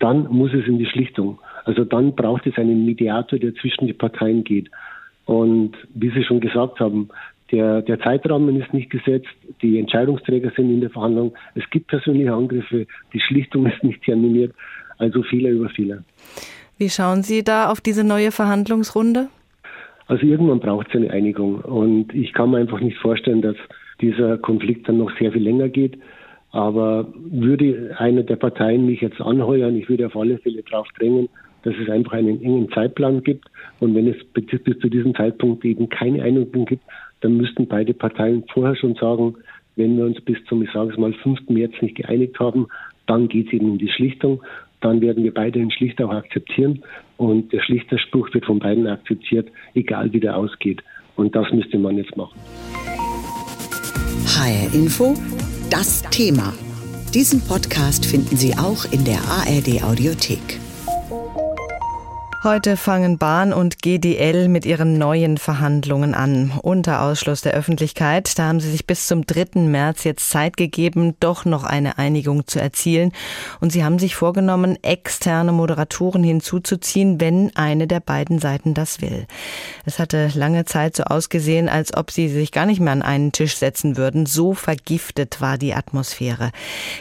dann 0.00 0.28
muss 0.30 0.52
es 0.52 0.66
in 0.66 0.78
die 0.78 0.86
Schlichtung. 0.86 1.38
Also 1.64 1.84
dann 1.84 2.14
braucht 2.14 2.46
es 2.46 2.58
einen 2.58 2.84
Mediator, 2.84 3.38
der 3.38 3.54
zwischen 3.54 3.86
die 3.86 3.94
Parteien 3.94 4.44
geht. 4.44 4.70
Und 5.24 5.72
wie 5.94 6.10
Sie 6.10 6.24
schon 6.24 6.40
gesagt 6.40 6.78
haben, 6.80 7.08
der, 7.50 7.82
der 7.82 8.00
Zeitrahmen 8.00 8.60
ist 8.60 8.74
nicht 8.74 8.90
gesetzt, 8.90 9.28
die 9.62 9.78
Entscheidungsträger 9.78 10.50
sind 10.56 10.70
in 10.70 10.80
der 10.80 10.90
Verhandlung, 10.90 11.34
es 11.54 11.68
gibt 11.70 11.86
persönliche 11.88 12.32
Angriffe, 12.32 12.86
die 13.12 13.20
Schlichtung 13.20 13.66
ist 13.66 13.82
nicht 13.82 14.02
terminiert, 14.02 14.54
also 14.98 15.22
Fehler 15.22 15.50
über 15.50 15.68
Fehler. 15.70 16.04
Wie 16.76 16.90
schauen 16.90 17.22
Sie 17.22 17.44
da 17.44 17.70
auf 17.70 17.80
diese 17.80 18.04
neue 18.04 18.32
Verhandlungsrunde? 18.32 19.28
Also 20.06 20.26
irgendwann 20.26 20.60
braucht 20.60 20.88
es 20.88 20.94
eine 20.94 21.10
Einigung. 21.10 21.60
Und 21.60 22.14
ich 22.14 22.32
kann 22.32 22.50
mir 22.50 22.58
einfach 22.58 22.80
nicht 22.80 22.98
vorstellen, 22.98 23.42
dass 23.42 23.56
dieser 24.00 24.38
Konflikt 24.38 24.88
dann 24.88 24.98
noch 24.98 25.10
sehr 25.18 25.32
viel 25.32 25.42
länger 25.42 25.68
geht. 25.68 25.98
Aber 26.50 27.12
würde 27.16 27.94
eine 27.98 28.22
der 28.22 28.36
Parteien 28.36 28.86
mich 28.86 29.00
jetzt 29.00 29.20
anheuern, 29.20 29.76
ich 29.76 29.88
würde 29.88 30.06
auf 30.06 30.16
alle 30.16 30.38
Fälle 30.38 30.62
darauf 30.62 30.86
drängen, 30.98 31.28
dass 31.64 31.74
es 31.82 31.88
einfach 31.88 32.12
einen 32.12 32.40
engen 32.42 32.70
Zeitplan 32.70 33.22
gibt. 33.22 33.46
Und 33.80 33.94
wenn 33.94 34.06
es 34.06 34.16
bis 34.32 34.78
zu 34.78 34.88
diesem 34.88 35.14
Zeitpunkt 35.14 35.64
eben 35.64 35.88
keine 35.88 36.22
Einigung 36.22 36.66
gibt, 36.66 36.84
dann 37.22 37.38
müssten 37.38 37.66
beide 37.66 37.94
Parteien 37.94 38.44
vorher 38.52 38.76
schon 38.76 38.94
sagen, 38.94 39.34
wenn 39.76 39.96
wir 39.96 40.04
uns 40.04 40.20
bis 40.20 40.36
zum, 40.44 40.62
ich 40.62 40.70
sage 40.72 40.92
es 40.92 40.98
mal, 40.98 41.12
5. 41.12 41.48
März 41.48 41.72
nicht 41.80 41.96
geeinigt 41.96 42.38
haben, 42.38 42.68
dann 43.06 43.28
geht 43.28 43.48
es 43.48 43.54
eben 43.54 43.72
in 43.72 43.78
die 43.78 43.88
Schlichtung 43.88 44.42
dann 44.84 45.00
werden 45.00 45.24
wir 45.24 45.32
beide 45.32 45.58
den 45.58 45.70
Schlichter 45.70 46.06
auch 46.06 46.12
akzeptieren 46.12 46.84
und 47.16 47.52
der 47.52 47.62
Schlichterspruch 47.62 48.32
wird 48.34 48.44
von 48.44 48.58
beiden 48.58 48.86
akzeptiert, 48.86 49.48
egal 49.74 50.12
wie 50.12 50.20
der 50.20 50.36
ausgeht. 50.36 50.82
Und 51.16 51.34
das 51.34 51.50
müsste 51.52 51.78
man 51.78 51.96
jetzt 51.96 52.16
machen. 52.16 52.38
HR 54.26 54.74
Info, 54.74 55.14
das 55.70 56.02
Thema. 56.10 56.52
Diesen 57.14 57.40
Podcast 57.40 58.04
finden 58.04 58.36
Sie 58.36 58.52
auch 58.54 58.84
in 58.92 59.04
der 59.04 59.20
ARD 59.20 59.82
Audiothek. 59.84 60.63
Heute 62.44 62.76
fangen 62.76 63.16
Bahn 63.16 63.54
und 63.54 63.80
GDL 63.80 64.48
mit 64.48 64.66
ihren 64.66 64.98
neuen 64.98 65.38
Verhandlungen 65.38 66.12
an. 66.12 66.52
Unter 66.60 67.00
Ausschluss 67.00 67.40
der 67.40 67.54
Öffentlichkeit. 67.54 68.38
Da 68.38 68.48
haben 68.48 68.60
sie 68.60 68.70
sich 68.70 68.86
bis 68.86 69.06
zum 69.06 69.24
3. 69.24 69.62
März 69.62 70.04
jetzt 70.04 70.28
Zeit 70.28 70.58
gegeben, 70.58 71.16
doch 71.20 71.46
noch 71.46 71.64
eine 71.64 71.96
Einigung 71.96 72.46
zu 72.46 72.60
erzielen. 72.60 73.12
Und 73.60 73.72
sie 73.72 73.82
haben 73.82 73.98
sich 73.98 74.14
vorgenommen, 74.14 74.76
externe 74.82 75.52
Moderatoren 75.52 76.22
hinzuzuziehen, 76.22 77.18
wenn 77.18 77.50
eine 77.56 77.86
der 77.86 78.00
beiden 78.00 78.40
Seiten 78.40 78.74
das 78.74 79.00
will. 79.00 79.26
Es 79.86 79.98
hatte 79.98 80.30
lange 80.34 80.66
Zeit 80.66 80.96
so 80.96 81.04
ausgesehen, 81.04 81.70
als 81.70 81.96
ob 81.96 82.10
sie 82.10 82.28
sich 82.28 82.52
gar 82.52 82.66
nicht 82.66 82.78
mehr 82.78 82.92
an 82.92 83.00
einen 83.00 83.32
Tisch 83.32 83.56
setzen 83.56 83.96
würden. 83.96 84.26
So 84.26 84.52
vergiftet 84.52 85.40
war 85.40 85.56
die 85.56 85.72
Atmosphäre. 85.72 86.50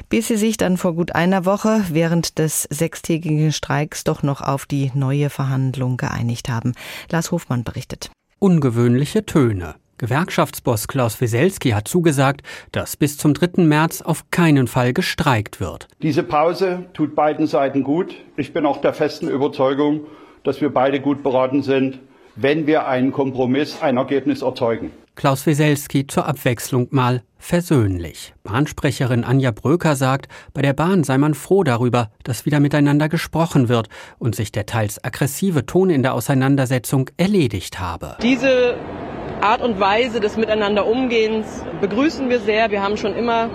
Bis 0.07 0.29
sie 0.29 0.37
sich 0.37 0.55
dann 0.55 0.77
vor 0.77 0.95
gut 0.95 1.13
einer 1.15 1.43
Woche 1.43 1.83
während 1.89 2.39
des 2.39 2.63
sechstägigen 2.69 3.51
Streiks 3.51 4.05
doch 4.05 4.23
noch 4.23 4.39
auf 4.39 4.65
die 4.65 4.89
neue 4.93 5.32
Verhandlung 5.33 5.97
geeinigt 5.97 6.47
haben. 6.47 6.73
Lars 7.11 7.31
Hofmann 7.31 7.63
berichtet. 7.63 8.11
Ungewöhnliche 8.39 9.25
Töne. 9.25 9.75
Gewerkschaftsboss 9.97 10.87
Klaus 10.87 11.21
Wieselski 11.21 11.69
hat 11.71 11.87
zugesagt, 11.87 12.41
dass 12.71 12.97
bis 12.97 13.17
zum 13.17 13.33
3. 13.33 13.63
März 13.63 14.01
auf 14.01 14.31
keinen 14.31 14.67
Fall 14.67 14.91
gestreikt 14.91 15.59
wird. 15.59 15.87
Diese 16.01 16.23
Pause 16.23 16.85
tut 16.93 17.15
beiden 17.15 17.47
Seiten 17.47 17.83
gut. 17.83 18.15
Ich 18.35 18.53
bin 18.53 18.65
auch 18.65 18.81
der 18.81 18.93
festen 18.93 19.29
Überzeugung, 19.29 20.01
dass 20.43 20.61
wir 20.61 20.73
beide 20.73 20.99
gut 20.99 21.23
beraten 21.23 21.61
sind, 21.61 21.99
wenn 22.35 22.67
wir 22.67 22.87
einen 22.87 23.11
Kompromiss, 23.11 23.81
ein 23.81 23.97
Ergebnis 23.97 24.41
erzeugen. 24.41 24.91
Klaus 25.15 25.45
Wieselski 25.45 26.07
zur 26.07 26.25
Abwechslung 26.25 26.87
mal 26.89 27.21
versöhnlich. 27.37 28.33
Bahnsprecherin 28.43 29.23
Anja 29.23 29.51
Bröker 29.51 29.95
sagt, 29.95 30.27
bei 30.53 30.63
der 30.63 30.73
Bahn 30.73 31.03
sei 31.03 31.19
man 31.19 31.35
froh 31.35 31.63
darüber, 31.63 32.09
dass 32.23 32.45
wieder 32.47 32.59
miteinander 32.59 33.09
gesprochen 33.09 33.69
wird 33.69 33.89
und 34.17 34.35
sich 34.35 34.51
der 34.51 34.65
teils 34.65 35.03
aggressive 35.03 35.65
Ton 35.67 35.91
in 35.91 36.01
der 36.01 36.15
Auseinandersetzung 36.15 37.09
erledigt 37.17 37.79
habe. 37.79 38.17
Diese 38.23 38.75
Art 39.41 39.61
und 39.61 39.79
Weise 39.79 40.19
des 40.19 40.35
Miteinanderumgehens 40.35 41.45
begrüßen 41.79 42.29
wir 42.29 42.39
sehr. 42.39 42.71
Wir 42.71 42.81
haben 42.81 42.97
schon 42.97 43.13
immer 43.13 43.49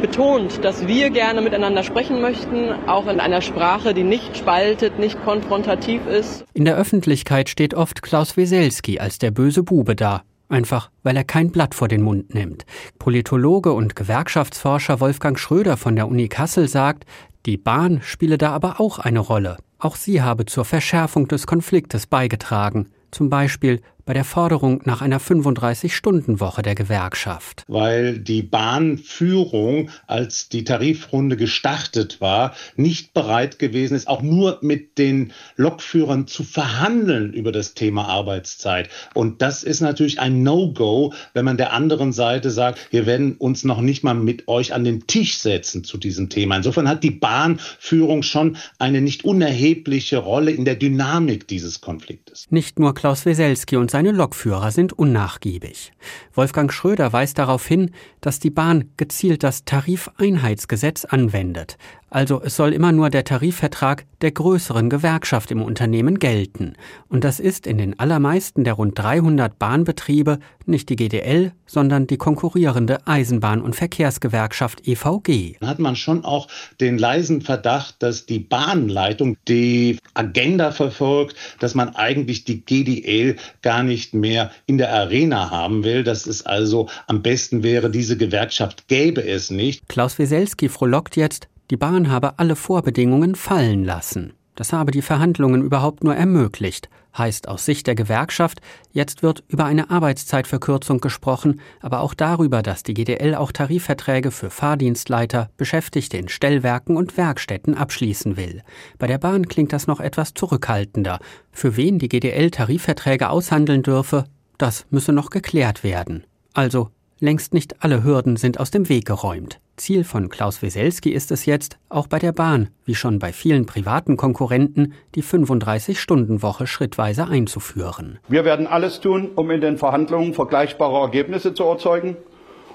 betont, 0.00 0.64
dass 0.64 0.86
wir 0.86 1.10
gerne 1.10 1.40
miteinander 1.40 1.82
sprechen 1.82 2.20
möchten, 2.20 2.72
auch 2.86 3.06
in 3.06 3.20
einer 3.20 3.42
Sprache, 3.42 3.94
die 3.94 4.04
nicht 4.04 4.36
spaltet, 4.36 4.98
nicht 4.98 5.22
konfrontativ 5.24 6.06
ist. 6.06 6.44
In 6.54 6.64
der 6.64 6.76
Öffentlichkeit 6.76 7.48
steht 7.48 7.74
oft 7.74 8.02
Klaus 8.02 8.36
Weselski 8.36 8.98
als 8.98 9.18
der 9.18 9.30
böse 9.30 9.62
Bube 9.62 9.96
da 9.96 10.22
einfach 10.52 10.90
weil 11.02 11.16
er 11.16 11.24
kein 11.24 11.50
Blatt 11.50 11.74
vor 11.74 11.88
den 11.88 12.02
Mund 12.02 12.34
nimmt. 12.34 12.64
Politologe 12.98 13.72
und 13.72 13.96
Gewerkschaftsforscher 13.96 15.00
Wolfgang 15.00 15.38
Schröder 15.38 15.76
von 15.76 15.96
der 15.96 16.06
Uni 16.06 16.28
Kassel 16.28 16.68
sagt, 16.68 17.04
die 17.46 17.56
Bahn 17.56 18.00
spiele 18.02 18.38
da 18.38 18.52
aber 18.52 18.80
auch 18.80 18.98
eine 18.98 19.18
Rolle. 19.18 19.56
Auch 19.78 19.96
sie 19.96 20.22
habe 20.22 20.46
zur 20.46 20.64
Verschärfung 20.64 21.26
des 21.26 21.46
Konfliktes 21.46 22.06
beigetragen, 22.06 22.90
zum 23.10 23.30
Beispiel 23.30 23.80
bei 24.04 24.14
der 24.14 24.24
Forderung 24.24 24.80
nach 24.84 25.00
einer 25.00 25.20
35-Stunden-Woche 25.20 26.62
der 26.62 26.74
Gewerkschaft. 26.74 27.64
Weil 27.68 28.18
die 28.18 28.42
Bahnführung, 28.42 29.90
als 30.06 30.48
die 30.48 30.64
Tarifrunde 30.64 31.36
gestartet 31.36 32.20
war, 32.20 32.54
nicht 32.76 33.14
bereit 33.14 33.58
gewesen 33.58 33.94
ist, 33.94 34.08
auch 34.08 34.22
nur 34.22 34.58
mit 34.62 34.98
den 34.98 35.32
Lokführern 35.56 36.26
zu 36.26 36.44
verhandeln 36.44 37.32
über 37.32 37.52
das 37.52 37.74
Thema 37.74 38.06
Arbeitszeit. 38.06 38.88
Und 39.14 39.42
das 39.42 39.62
ist 39.62 39.80
natürlich 39.80 40.20
ein 40.20 40.42
No-Go, 40.42 41.14
wenn 41.34 41.44
man 41.44 41.56
der 41.56 41.72
anderen 41.72 42.12
Seite 42.12 42.50
sagt, 42.50 42.92
wir 42.92 43.06
werden 43.06 43.36
uns 43.36 43.64
noch 43.64 43.80
nicht 43.80 44.02
mal 44.02 44.14
mit 44.14 44.48
euch 44.48 44.74
an 44.74 44.84
den 44.84 45.06
Tisch 45.06 45.38
setzen 45.38 45.84
zu 45.84 45.98
diesem 45.98 46.28
Thema. 46.28 46.56
Insofern 46.56 46.88
hat 46.88 47.04
die 47.04 47.10
Bahnführung 47.10 48.22
schon 48.22 48.56
eine 48.78 49.00
nicht 49.00 49.24
unerhebliche 49.24 50.18
Rolle 50.18 50.50
in 50.50 50.64
der 50.64 50.74
Dynamik 50.74 51.46
dieses 51.48 51.80
Konfliktes. 51.80 52.46
Nicht 52.50 52.78
nur 52.78 52.94
Klaus 52.94 53.26
Weselski 53.26 53.76
und 53.76 53.90
seine 54.02 54.16
Lokführer 54.16 54.72
sind 54.72 54.92
unnachgiebig. 54.92 55.92
Wolfgang 56.34 56.72
Schröder 56.72 57.12
weist 57.12 57.38
darauf 57.38 57.64
hin, 57.64 57.92
dass 58.20 58.40
die 58.40 58.50
Bahn 58.50 58.90
gezielt 58.96 59.44
das 59.44 59.64
Tarifeinheitsgesetz 59.64 61.04
anwendet, 61.04 61.76
also 62.12 62.42
es 62.42 62.56
soll 62.56 62.74
immer 62.74 62.92
nur 62.92 63.08
der 63.08 63.24
Tarifvertrag 63.24 64.04
der 64.20 64.32
größeren 64.32 64.90
Gewerkschaft 64.90 65.50
im 65.50 65.62
Unternehmen 65.62 66.18
gelten. 66.18 66.74
Und 67.08 67.24
das 67.24 67.40
ist 67.40 67.66
in 67.66 67.78
den 67.78 67.98
allermeisten 67.98 68.64
der 68.64 68.74
rund 68.74 68.98
300 68.98 69.58
Bahnbetriebe 69.58 70.38
nicht 70.66 70.90
die 70.90 70.96
GDL, 70.96 71.52
sondern 71.64 72.06
die 72.06 72.18
konkurrierende 72.18 73.06
Eisenbahn- 73.06 73.62
und 73.62 73.74
Verkehrsgewerkschaft 73.74 74.86
EVG. 74.86 75.56
Dann 75.60 75.68
hat 75.70 75.78
man 75.78 75.96
schon 75.96 76.22
auch 76.22 76.48
den 76.80 76.98
leisen 76.98 77.40
Verdacht, 77.40 78.02
dass 78.02 78.26
die 78.26 78.40
Bahnleitung 78.40 79.38
die 79.48 79.98
Agenda 80.12 80.70
verfolgt, 80.70 81.34
dass 81.60 81.74
man 81.74 81.96
eigentlich 81.96 82.44
die 82.44 82.60
GDL 82.60 83.36
gar 83.62 83.81
nicht 83.82 84.14
mehr 84.14 84.50
in 84.66 84.78
der 84.78 84.92
Arena 84.92 85.50
haben 85.50 85.84
will, 85.84 86.04
dass 86.04 86.26
es 86.26 86.44
also 86.44 86.88
am 87.06 87.22
besten 87.22 87.62
wäre, 87.62 87.90
diese 87.90 88.16
Gewerkschaft 88.16 88.88
gäbe 88.88 89.24
es 89.26 89.50
nicht. 89.50 89.88
Klaus 89.88 90.18
Weselski 90.18 90.68
frohlockt 90.68 91.16
jetzt, 91.16 91.48
die 91.70 91.76
Bahn 91.76 92.10
habe 92.10 92.38
alle 92.38 92.56
Vorbedingungen 92.56 93.34
fallen 93.34 93.84
lassen. 93.84 94.34
Das 94.54 94.72
habe 94.72 94.92
die 94.92 95.02
Verhandlungen 95.02 95.62
überhaupt 95.62 96.04
nur 96.04 96.14
ermöglicht, 96.14 96.90
heißt 97.16 97.48
aus 97.48 97.64
Sicht 97.64 97.86
der 97.86 97.94
Gewerkschaft, 97.94 98.60
jetzt 98.92 99.22
wird 99.22 99.44
über 99.48 99.64
eine 99.64 99.90
Arbeitszeitverkürzung 99.90 101.00
gesprochen, 101.00 101.60
aber 101.80 102.00
auch 102.00 102.14
darüber, 102.14 102.62
dass 102.62 102.82
die 102.82 102.94
GDL 102.94 103.34
auch 103.34 103.52
Tarifverträge 103.52 104.30
für 104.30 104.50
Fahrdienstleiter, 104.50 105.50
Beschäftigte 105.56 106.16
in 106.16 106.28
Stellwerken 106.28 106.96
und 106.96 107.16
Werkstätten 107.16 107.74
abschließen 107.74 108.36
will. 108.36 108.62
Bei 108.98 109.06
der 109.06 109.18
Bahn 109.18 109.48
klingt 109.48 109.72
das 109.72 109.86
noch 109.86 110.00
etwas 110.00 110.34
zurückhaltender. 110.34 111.18
Für 111.50 111.76
wen 111.76 111.98
die 111.98 112.08
GDL 112.08 112.50
Tarifverträge 112.50 113.28
aushandeln 113.30 113.82
dürfe, 113.82 114.24
das 114.58 114.86
müsse 114.90 115.12
noch 115.12 115.30
geklärt 115.30 115.84
werden. 115.84 116.24
Also 116.54 116.90
längst 117.22 117.54
nicht 117.54 117.82
alle 117.82 118.04
Hürden 118.04 118.36
sind 118.36 118.60
aus 118.60 118.70
dem 118.70 118.88
Weg 118.88 119.06
geräumt. 119.06 119.60
Ziel 119.76 120.04
von 120.04 120.28
Klaus 120.28 120.60
Weselski 120.60 121.10
ist 121.10 121.30
es 121.30 121.46
jetzt, 121.46 121.78
auch 121.88 122.06
bei 122.06 122.18
der 122.18 122.32
Bahn, 122.32 122.68
wie 122.84 122.94
schon 122.94 123.18
bei 123.18 123.32
vielen 123.32 123.64
privaten 123.64 124.16
Konkurrenten, 124.16 124.92
die 125.14 125.22
35-Stunden-Woche 125.22 126.66
schrittweise 126.66 127.26
einzuführen. 127.26 128.18
Wir 128.28 128.44
werden 128.44 128.66
alles 128.66 129.00
tun, 129.00 129.30
um 129.34 129.50
in 129.50 129.60
den 129.60 129.78
Verhandlungen 129.78 130.34
vergleichbare 130.34 131.00
Ergebnisse 131.00 131.54
zu 131.54 131.64
erzeugen. 131.64 132.16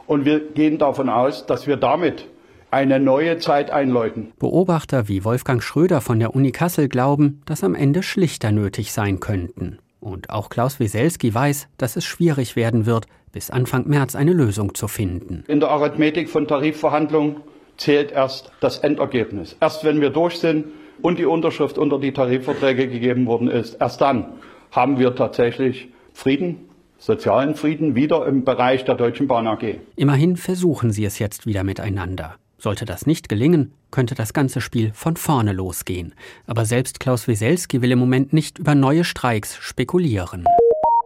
Und 0.08 0.26
wir 0.26 0.40
gehen 0.40 0.78
davon 0.78 1.10
aus, 1.10 1.46
dass 1.46 1.68
wir 1.68 1.78
damit 1.78 2.26
eine 2.72 3.00
neue 3.00 3.38
Zeit 3.38 3.72
einläuten. 3.72 4.32
Beobachter 4.40 5.08
wie 5.08 5.24
Wolfgang 5.24 5.62
Schröder 5.62 6.02
von 6.02 6.20
der 6.20 6.36
Uni 6.36 6.52
Kassel 6.52 6.90
glauben, 6.90 7.42
dass 7.46 7.64
am 7.64 7.76
Ende 7.76 8.04
schlichter 8.04 8.52
nötig 8.52 8.92
sein 8.92 9.20
könnten. 9.20 9.80
Und 10.00 10.30
auch 10.30 10.50
Klaus 10.50 10.80
Weselski 10.80 11.34
weiß, 11.34 11.68
dass 11.78 11.96
es 11.96 12.06
schwierig 12.06 12.56
werden 12.56 12.86
wird, 12.86 13.08
bis 13.32 13.50
Anfang 13.50 13.88
März 13.88 14.16
eine 14.16 14.34
Lösung 14.34 14.76
zu 14.76 14.88
finden. 14.88 15.44
In 15.48 15.60
der 15.60 15.70
Arithmetik 15.70 16.30
von 16.30 16.48
Tarifverhandlungen 16.48 17.38
zählt 17.78 18.12
erst 18.12 18.52
das 18.60 18.80
Endergebnis. 18.80 19.56
Erst 19.60 19.84
wenn 19.84 20.02
wir 20.02 20.10
durch 20.10 20.40
sind 20.40 20.66
und 21.02 21.20
die 21.20 21.26
Unterschrift 21.26 21.78
unter 21.78 22.00
die 22.00 22.14
Tarifverträge 22.14 22.88
gegeben 22.88 23.26
worden 23.26 23.50
ist, 23.50 23.76
erst 23.80 24.02
dann 24.02 24.34
haben 24.72 25.00
wir 25.00 25.16
tatsächlich 25.16 25.90
Frieden, 26.14 26.70
sozialen 26.98 27.56
Frieden 27.56 27.96
wieder 27.96 28.26
im 28.26 28.44
Bereich 28.44 28.86
der 28.86 28.96
Deutschen 28.96 29.28
Bahn 29.28 29.48
AG. 29.48 29.76
Immerhin 29.96 30.36
versuchen 30.36 30.92
sie 30.92 31.06
es 31.06 31.20
jetzt 31.20 31.46
wieder 31.46 31.64
miteinander. 31.64 32.36
Sollte 32.58 32.86
das 32.86 33.06
nicht 33.06 33.30
gelingen, 33.30 33.74
könnte 33.92 34.16
das 34.16 34.34
ganze 34.34 34.62
Spiel 34.62 34.92
von 34.94 35.16
vorne 35.16 35.54
losgehen. 35.54 36.16
Aber 36.46 36.66
selbst 36.66 37.00
Klaus 37.00 37.28
Weselski 37.28 37.82
will 37.82 37.92
im 37.92 38.00
Moment 38.00 38.34
nicht 38.34 38.60
über 38.60 38.74
neue 38.74 39.04
Streiks 39.04 39.58
spekulieren. 39.58 40.46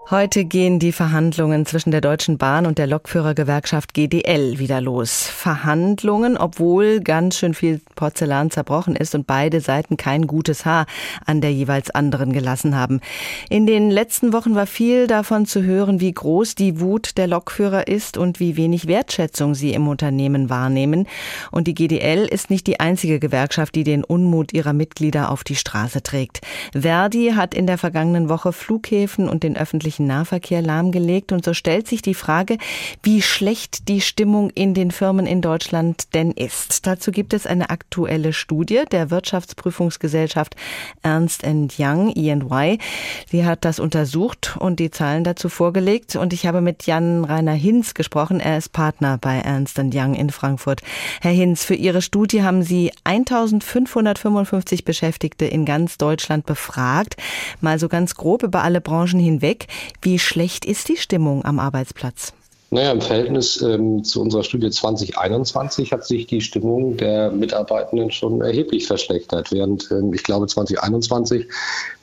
Heute 0.09 0.43
gehen 0.43 0.79
die 0.79 0.91
Verhandlungen 0.91 1.65
zwischen 1.65 1.91
der 1.91 2.01
Deutschen 2.01 2.37
Bahn 2.37 2.65
und 2.65 2.77
der 2.77 2.87
Lokführergewerkschaft 2.87 3.93
GDL 3.93 4.59
wieder 4.59 4.81
los. 4.81 5.27
Verhandlungen, 5.27 6.35
obwohl 6.35 6.99
ganz 6.99 7.37
schön 7.37 7.53
viel 7.53 7.79
Porzellan 7.95 8.51
zerbrochen 8.51 8.97
ist 8.97 9.15
und 9.15 9.25
beide 9.25 9.61
Seiten 9.61 9.95
kein 9.95 10.27
gutes 10.27 10.65
Haar 10.65 10.85
an 11.25 11.39
der 11.39 11.53
jeweils 11.53 11.91
anderen 11.91 12.33
gelassen 12.33 12.75
haben. 12.75 12.99
In 13.49 13.65
den 13.65 13.89
letzten 13.89 14.33
Wochen 14.33 14.53
war 14.53 14.65
viel 14.65 15.07
davon 15.07 15.45
zu 15.45 15.63
hören, 15.63 16.01
wie 16.01 16.11
groß 16.11 16.55
die 16.55 16.81
Wut 16.81 17.17
der 17.17 17.27
Lokführer 17.27 17.87
ist 17.87 18.17
und 18.17 18.41
wie 18.41 18.57
wenig 18.57 18.87
Wertschätzung 18.87 19.55
sie 19.55 19.71
im 19.71 19.87
Unternehmen 19.87 20.49
wahrnehmen. 20.49 21.07
Und 21.51 21.67
die 21.67 21.75
GDL 21.75 22.25
ist 22.25 22.49
nicht 22.49 22.67
die 22.67 22.81
einzige 22.81 23.19
Gewerkschaft, 23.19 23.75
die 23.75 23.85
den 23.85 24.03
Unmut 24.03 24.51
ihrer 24.51 24.73
Mitglieder 24.73 25.31
auf 25.31 25.45
die 25.45 25.55
Straße 25.55 26.03
trägt. 26.03 26.41
Verdi 26.73 27.33
hat 27.33 27.53
in 27.53 27.65
der 27.65 27.77
vergangenen 27.77 28.27
Woche 28.27 28.51
Flughäfen 28.51 29.29
und 29.29 29.43
den 29.43 29.55
öffentlichen 29.55 29.90
öffentlichen 29.91 30.07
Nahverkehr 30.07 30.61
lahmgelegt. 30.61 31.31
Und 31.33 31.43
so 31.43 31.53
stellt 31.53 31.87
sich 31.87 32.01
die 32.01 32.13
Frage, 32.13 32.57
wie 33.03 33.21
schlecht 33.21 33.89
die 33.89 33.99
Stimmung 33.99 34.49
in 34.51 34.73
den 34.73 34.91
Firmen 34.91 35.27
in 35.27 35.41
Deutschland 35.41 36.13
denn 36.13 36.31
ist. 36.31 36.87
Dazu 36.87 37.11
gibt 37.11 37.33
es 37.33 37.45
eine 37.45 37.69
aktuelle 37.69 38.31
Studie 38.31 38.83
der 38.89 39.11
Wirtschaftsprüfungsgesellschaft 39.11 40.55
Ernst 41.03 41.43
Young, 41.77 42.13
EY. 42.15 42.77
Sie 43.29 43.45
hat 43.45 43.65
das 43.65 43.79
untersucht 43.79 44.55
und 44.59 44.79
die 44.79 44.91
Zahlen 44.91 45.25
dazu 45.25 45.49
vorgelegt. 45.49 46.15
Und 46.15 46.31
ich 46.31 46.45
habe 46.45 46.61
mit 46.61 46.85
Jan 46.85 47.25
Rainer 47.25 47.51
Hinz 47.51 47.93
gesprochen. 47.93 48.39
Er 48.39 48.57
ist 48.57 48.71
Partner 48.71 49.17
bei 49.19 49.39
Ernst 49.39 49.77
Young 49.77 50.15
in 50.15 50.29
Frankfurt. 50.29 50.81
Herr 51.21 51.31
Hinz, 51.31 51.65
für 51.65 51.75
Ihre 51.75 52.01
Studie 52.01 52.43
haben 52.43 52.63
Sie 52.63 52.91
1555 53.03 54.85
Beschäftigte 54.85 55.45
in 55.45 55.65
ganz 55.65 55.97
Deutschland 55.97 56.45
befragt. 56.45 57.17
Mal 57.59 57.77
so 57.77 57.89
ganz 57.89 58.15
grob 58.15 58.43
über 58.43 58.63
alle 58.63 58.79
Branchen 58.79 59.19
hinweg. 59.19 59.67
Wie 60.01 60.19
schlecht 60.19 60.65
ist 60.65 60.89
die 60.89 60.97
Stimmung 60.97 61.45
am 61.45 61.59
Arbeitsplatz? 61.59 62.33
Naja, 62.73 62.93
im 62.93 63.01
Verhältnis 63.01 63.61
ähm, 63.61 64.01
zu 64.05 64.21
unserer 64.21 64.45
Studie 64.45 64.69
2021 64.69 65.91
hat 65.91 66.05
sich 66.05 66.27
die 66.27 66.39
Stimmung 66.39 66.95
der 66.95 67.29
Mitarbeitenden 67.29 68.11
schon 68.11 68.41
erheblich 68.41 68.87
verschlechtert, 68.87 69.51
während 69.51 69.91
ähm, 69.91 70.13
ich 70.13 70.23
glaube 70.23 70.47
2021 70.47 71.47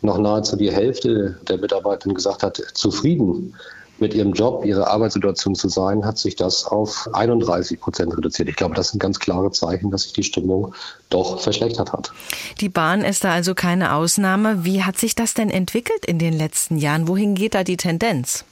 noch 0.02 0.18
nahezu 0.18 0.56
die 0.56 0.70
Hälfte 0.70 1.38
der 1.48 1.56
Mitarbeitenden 1.56 2.14
gesagt 2.14 2.42
hat, 2.42 2.60
zufrieden 2.74 3.54
mit 4.00 4.14
ihrem 4.14 4.32
Job, 4.32 4.64
ihrer 4.64 4.88
Arbeitssituation 4.88 5.54
zu 5.54 5.68
sein, 5.68 6.04
hat 6.04 6.18
sich 6.18 6.36
das 6.36 6.64
auf 6.66 7.08
31 7.12 7.80
Prozent 7.80 8.16
reduziert. 8.16 8.48
Ich 8.48 8.56
glaube, 8.56 8.74
das 8.74 8.88
sind 8.88 9.00
ganz 9.00 9.18
klare 9.18 9.50
Zeichen, 9.50 9.90
dass 9.90 10.02
sich 10.02 10.12
die 10.12 10.22
Stimmung 10.22 10.74
doch 11.10 11.40
verschlechtert 11.40 11.92
hat. 11.92 12.12
Die 12.60 12.68
Bahn 12.68 13.02
ist 13.02 13.24
da 13.24 13.32
also 13.32 13.54
keine 13.54 13.94
Ausnahme. 13.94 14.64
Wie 14.64 14.82
hat 14.82 14.98
sich 14.98 15.14
das 15.14 15.34
denn 15.34 15.50
entwickelt 15.50 16.04
in 16.06 16.18
den 16.18 16.32
letzten 16.32 16.78
Jahren? 16.78 17.08
Wohin 17.08 17.34
geht 17.34 17.54
da 17.54 17.64
die 17.64 17.76
Tendenz? 17.76 18.44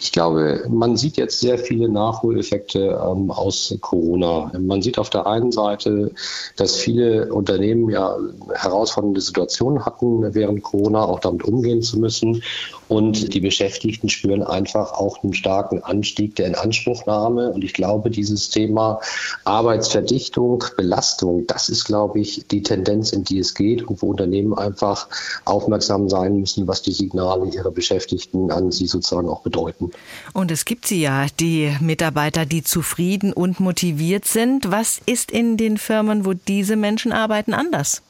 Ich 0.00 0.10
glaube, 0.10 0.64
man 0.68 0.96
sieht 0.96 1.16
jetzt 1.16 1.38
sehr 1.38 1.56
viele 1.56 1.88
Nachholeffekte 1.88 3.00
ähm, 3.00 3.30
aus 3.30 3.76
Corona. 3.80 4.50
Man 4.58 4.82
sieht 4.82 4.98
auf 4.98 5.08
der 5.08 5.26
einen 5.26 5.52
Seite, 5.52 6.10
dass 6.56 6.74
viele 6.74 7.32
Unternehmen 7.32 7.88
ja 7.88 8.16
herausfordernde 8.54 9.20
Situationen 9.20 9.86
hatten 9.86 10.34
während 10.34 10.64
Corona, 10.64 11.04
auch 11.04 11.20
damit 11.20 11.44
umgehen 11.44 11.80
zu 11.80 12.00
müssen. 12.00 12.42
Und 12.88 13.34
die 13.34 13.40
Beschäftigten 13.40 14.08
spüren 14.08 14.42
einfach 14.42 14.92
auch 14.92 15.22
einen 15.22 15.34
starken 15.34 15.82
Anstieg 15.82 16.36
der 16.36 16.46
Inanspruchnahme. 16.46 17.50
Und 17.50 17.64
ich 17.64 17.72
glaube, 17.72 18.10
dieses 18.10 18.50
Thema 18.50 19.00
Arbeitsverdichtung, 19.44 20.64
Belastung, 20.76 21.46
das 21.46 21.68
ist, 21.68 21.84
glaube 21.84 22.20
ich, 22.20 22.46
die 22.48 22.62
Tendenz, 22.62 23.12
in 23.12 23.24
die 23.24 23.38
es 23.38 23.54
geht 23.54 23.82
und 23.82 24.02
wo 24.02 24.10
Unternehmen 24.10 24.54
einfach 24.54 25.08
aufmerksam 25.44 26.08
sein 26.08 26.38
müssen, 26.38 26.68
was 26.68 26.82
die 26.82 26.92
Signale 26.92 27.50
ihrer 27.50 27.72
Beschäftigten 27.72 28.50
an 28.50 28.70
sie 28.70 28.86
sozusagen 28.86 29.28
auch 29.28 29.40
bedeuten. 29.40 29.90
Und 30.32 30.50
es 30.50 30.64
gibt 30.64 30.86
sie 30.86 31.02
ja, 31.02 31.26
die 31.40 31.76
Mitarbeiter, 31.80 32.46
die 32.46 32.62
zufrieden 32.62 33.32
und 33.32 33.58
motiviert 33.58 34.26
sind. 34.26 34.70
Was 34.70 35.00
ist 35.06 35.30
in 35.30 35.56
den 35.56 35.78
Firmen, 35.78 36.24
wo 36.24 36.34
diese 36.34 36.76
Menschen 36.76 37.12
arbeiten, 37.12 37.52
anders? 37.52 38.02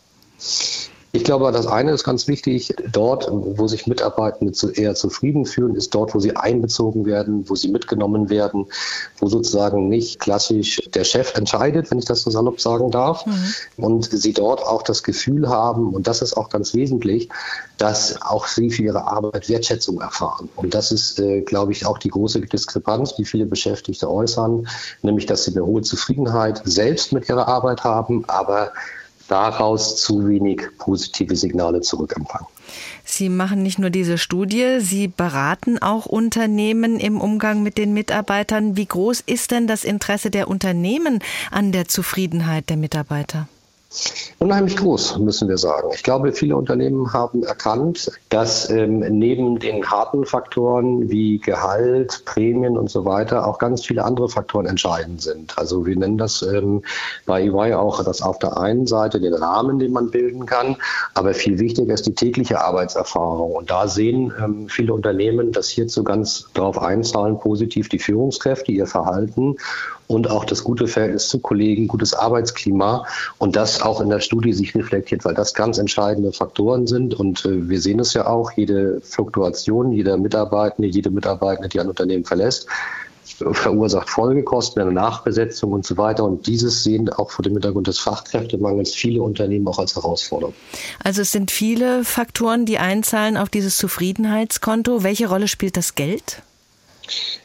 Ich 1.17 1.25
glaube, 1.25 1.51
das 1.51 1.67
eine 1.67 1.93
ist 1.93 2.05
ganz 2.05 2.29
wichtig. 2.29 2.75
Dort, 2.93 3.27
wo 3.31 3.67
sich 3.69 3.87
Mitarbeitende 3.87 4.53
eher 4.75 4.95
zufrieden 4.95 5.47
fühlen, 5.47 5.75
ist 5.75 5.95
dort, 5.95 6.15
wo 6.15 6.21
sie 6.21 6.37
einbezogen 6.37 7.07
werden, 7.07 7.49
wo 7.49 7.55
sie 7.55 7.69
mitgenommen 7.69 8.29
werden, 8.29 8.67
wo 9.19 9.27
sozusagen 9.27 9.89
nicht 9.89 10.21
klassisch 10.21 10.83
der 10.95 11.05
Chef 11.05 11.35
entscheidet, 11.35 11.91
wenn 11.91 11.99
ich 11.99 12.05
das 12.05 12.21
so 12.21 12.31
salopp 12.31 12.61
sagen 12.61 12.91
darf, 12.91 13.25
mhm. 13.25 13.55
und 13.83 14.05
sie 14.05 14.35
dort 14.35 14.63
auch 14.63 14.83
das 14.83 15.03
Gefühl 15.03 15.49
haben, 15.49 15.95
und 15.95 16.07
das 16.07 16.21
ist 16.21 16.37
auch 16.37 16.51
ganz 16.51 16.75
wesentlich, 16.75 17.31
dass 17.79 18.21
auch 18.21 18.47
sie 18.47 18.71
für 18.71 18.83
ihre 18.83 19.07
Arbeit 19.07 19.49
Wertschätzung 19.49 20.03
erfahren. 20.03 20.51
Und 20.55 20.75
das 20.75 20.93
ist, 20.93 21.19
äh, 21.19 21.41
glaube 21.41 21.73
ich, 21.73 21.87
auch 21.87 21.97
die 21.97 22.11
große 22.11 22.43
Diskrepanz, 22.43 23.15
die 23.15 23.25
viele 23.25 23.47
Beschäftigte 23.47 24.11
äußern, 24.11 24.69
nämlich, 25.01 25.25
dass 25.25 25.45
sie 25.45 25.53
eine 25.53 25.65
hohe 25.65 25.81
Zufriedenheit 25.81 26.61
selbst 26.67 27.15
mit 27.15 27.27
ihrer 27.27 27.49
Arbeit 27.49 27.85
haben, 27.85 28.25
aber 28.27 28.73
daraus 29.29 29.97
zu 29.97 30.27
wenig 30.27 30.63
positive 30.79 31.37
Signale 31.37 31.81
zurückempfangen. 31.81 32.47
Sie 33.05 33.29
machen 33.29 33.63
nicht 33.63 33.79
nur 33.79 33.91
diese 33.91 34.19
Studie, 34.19 34.79
Sie 34.81 35.09
beraten 35.09 35.79
auch 35.79 36.07
Unternehmen 36.07 36.99
im 36.99 37.21
Umgang 37.21 37.63
mit 37.63 37.79
den 37.79 37.93
Mitarbeitern. 37.93 38.77
Wie 38.77 38.87
groß 38.87 39.23
ist 39.25 39.53
denn 39.53 39.67
das 39.67 39.85
Interesse 39.85 40.31
der 40.31 40.49
Unternehmen 40.49 41.21
an 41.51 41.73
der 41.73 41.87
Zufriedenheit 41.87 42.69
der 42.69 42.77
Mitarbeiter? 42.77 43.49
Unheimlich 44.39 44.77
groß, 44.77 45.19
müssen 45.19 45.49
wir 45.49 45.57
sagen. 45.57 45.89
Ich 45.95 46.03
glaube, 46.03 46.33
viele 46.33 46.57
Unternehmen 46.57 47.13
haben 47.15 47.43
erkannt, 47.43 48.11
dass 48.29 48.69
ähm, 48.69 48.99
neben 48.99 49.59
den 49.59 49.91
harten 49.91 50.27
Faktoren 50.27 51.09
wie 51.09 51.39
Gehalt, 51.39 52.23
Prämien 52.27 52.77
und 52.77 52.91
so 52.91 53.07
weiter 53.07 53.47
auch 53.47 53.59
ganz 53.59 53.87
viele 53.87 54.05
andere 54.05 54.29
Faktoren 54.29 54.67
entscheidend 54.67 55.23
sind. 55.23 55.57
Also 55.57 55.87
wir 55.87 55.97
nennen 55.97 56.19
das 56.19 56.43
ähm, 56.43 56.83
bei 57.25 57.45
EY 57.45 57.75
auch 57.75 58.05
das 58.05 58.21
auf 58.21 58.39
der 58.39 58.59
einen 58.59 58.87
Seite 58.87 59.21
den 59.21 59.35
Rahmen, 59.35 59.79
den 59.79 59.93
man 59.93 60.11
bilden 60.11 60.45
kann, 60.45 60.77
aber 61.15 61.33
viel 61.33 61.59
wichtiger 61.59 61.95
ist 61.95 62.07
die 62.07 62.15
tägliche 62.15 62.61
Arbeitserfahrung. 62.61 63.53
Und 63.53 63.71
da 63.71 63.89
sehen 63.89 64.35
ähm, 64.39 64.69
viele 64.69 64.93
Unternehmen, 64.93 65.53
dass 65.53 65.71
hierzu 65.71 66.05
ganz 66.05 66.49
darauf 66.53 66.83
einzahlen, 66.83 67.39
positiv 67.39 67.89
die 67.89 67.99
Führungskräfte, 67.99 68.73
ihr 68.73 68.87
Verhalten 68.87 69.57
und 70.07 70.31
auch 70.31 70.45
das 70.45 70.65
gute 70.65 70.87
Verhältnis 70.87 71.29
zu 71.29 71.39
Kollegen, 71.39 71.89
gutes 71.89 72.15
Arbeitsklima 72.15 73.07
und 73.39 73.57
das 73.57 73.83
auch 73.83 74.01
in 74.01 74.09
der 74.09 74.21
Studie 74.21 74.53
sich 74.53 74.75
reflektiert, 74.75 75.25
weil 75.25 75.35
das 75.35 75.55
ganz 75.55 75.79
entscheidende 75.79 76.33
Faktoren 76.33 76.87
sind 76.87 77.15
und 77.15 77.45
äh, 77.45 77.69
wir 77.69 77.81
sehen 77.81 78.01
es 78.01 78.15
ja 78.15 78.27
auch, 78.27 78.53
jede 78.53 79.01
Fluktuation, 79.01 79.93
jeder 79.93 80.17
Mitarbeitende, 80.17 80.89
jede 80.89 81.11
Mitarbeitende, 81.11 81.69
die 81.69 81.81
ein 81.81 81.89
Unternehmen 81.89 82.25
verlässt, 82.25 82.69
verursacht 83.27 84.09
Folgekosten, 84.09 84.83
eine 84.83 84.93
Nachbesetzung 84.93 85.73
und 85.73 85.85
so 85.85 85.97
weiter. 85.97 86.25
Und 86.25 86.47
dieses 86.47 86.85
sehen 86.85 87.09
auch 87.11 87.31
vor 87.31 87.43
dem 87.43 87.55
Hintergrund 87.55 87.87
des 87.87 87.99
Fachkräftemangels 87.99 88.95
viele 88.95 89.23
Unternehmen 89.23 89.67
auch 89.69 89.79
als 89.79 89.97
Herausforderung. 89.97 90.55
Also 91.03 91.23
es 91.23 91.33
sind 91.33 91.51
viele 91.51 92.05
Faktoren, 92.05 92.67
die 92.67 92.79
einzahlen 92.79 93.37
auf 93.37 93.49
dieses 93.49 93.77
Zufriedenheitskonto. 93.77 95.03
Welche 95.03 95.29
Rolle 95.29 95.49
spielt 95.49 95.77
das 95.77 95.95
Geld? 95.95 96.43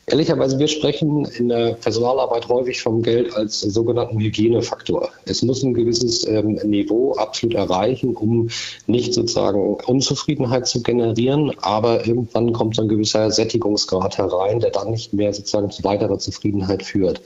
Ehrlicherweise, 0.08 0.58
wir 0.58 0.68
sprechen 0.68 1.26
in 1.26 1.50
der 1.50 1.74
Personalarbeit 1.74 2.50
häufig 2.50 2.82
vom 2.82 3.04
Geld 3.04 3.36
als 3.36 3.62
sogenannten 3.62 4.20
Hygienefaktor. 4.20 5.10
Es 5.26 5.44
muss 5.44 5.62
ein 5.62 5.76
gewisses 5.76 6.28
ähm, 6.28 6.60
Niveau 6.64 7.14
absolut 7.14 7.56
erreichen, 7.56 8.16
um 8.16 8.50
nicht 8.88 9.14
sozusagen 9.14 9.76
Unzufriedenheit 9.86 10.68
zu 10.68 10.82
generieren, 10.82 11.52
aber 11.62 12.08
irgendwann 12.08 12.52
kommt 12.52 12.76
so 12.76 12.82
ein 12.82 12.90
gewisser 12.90 13.30
Sättigungsgrad 13.30 14.18
herein, 14.18 14.60
der 14.60 14.72
dann 14.72 14.90
nicht 14.90 15.14
mehr 15.14 15.34
sozusagen 15.34 15.70
zu 15.70 15.84
weiterer 15.84 16.18
Zufriedenheit 16.18 16.84
führt. 16.84 17.22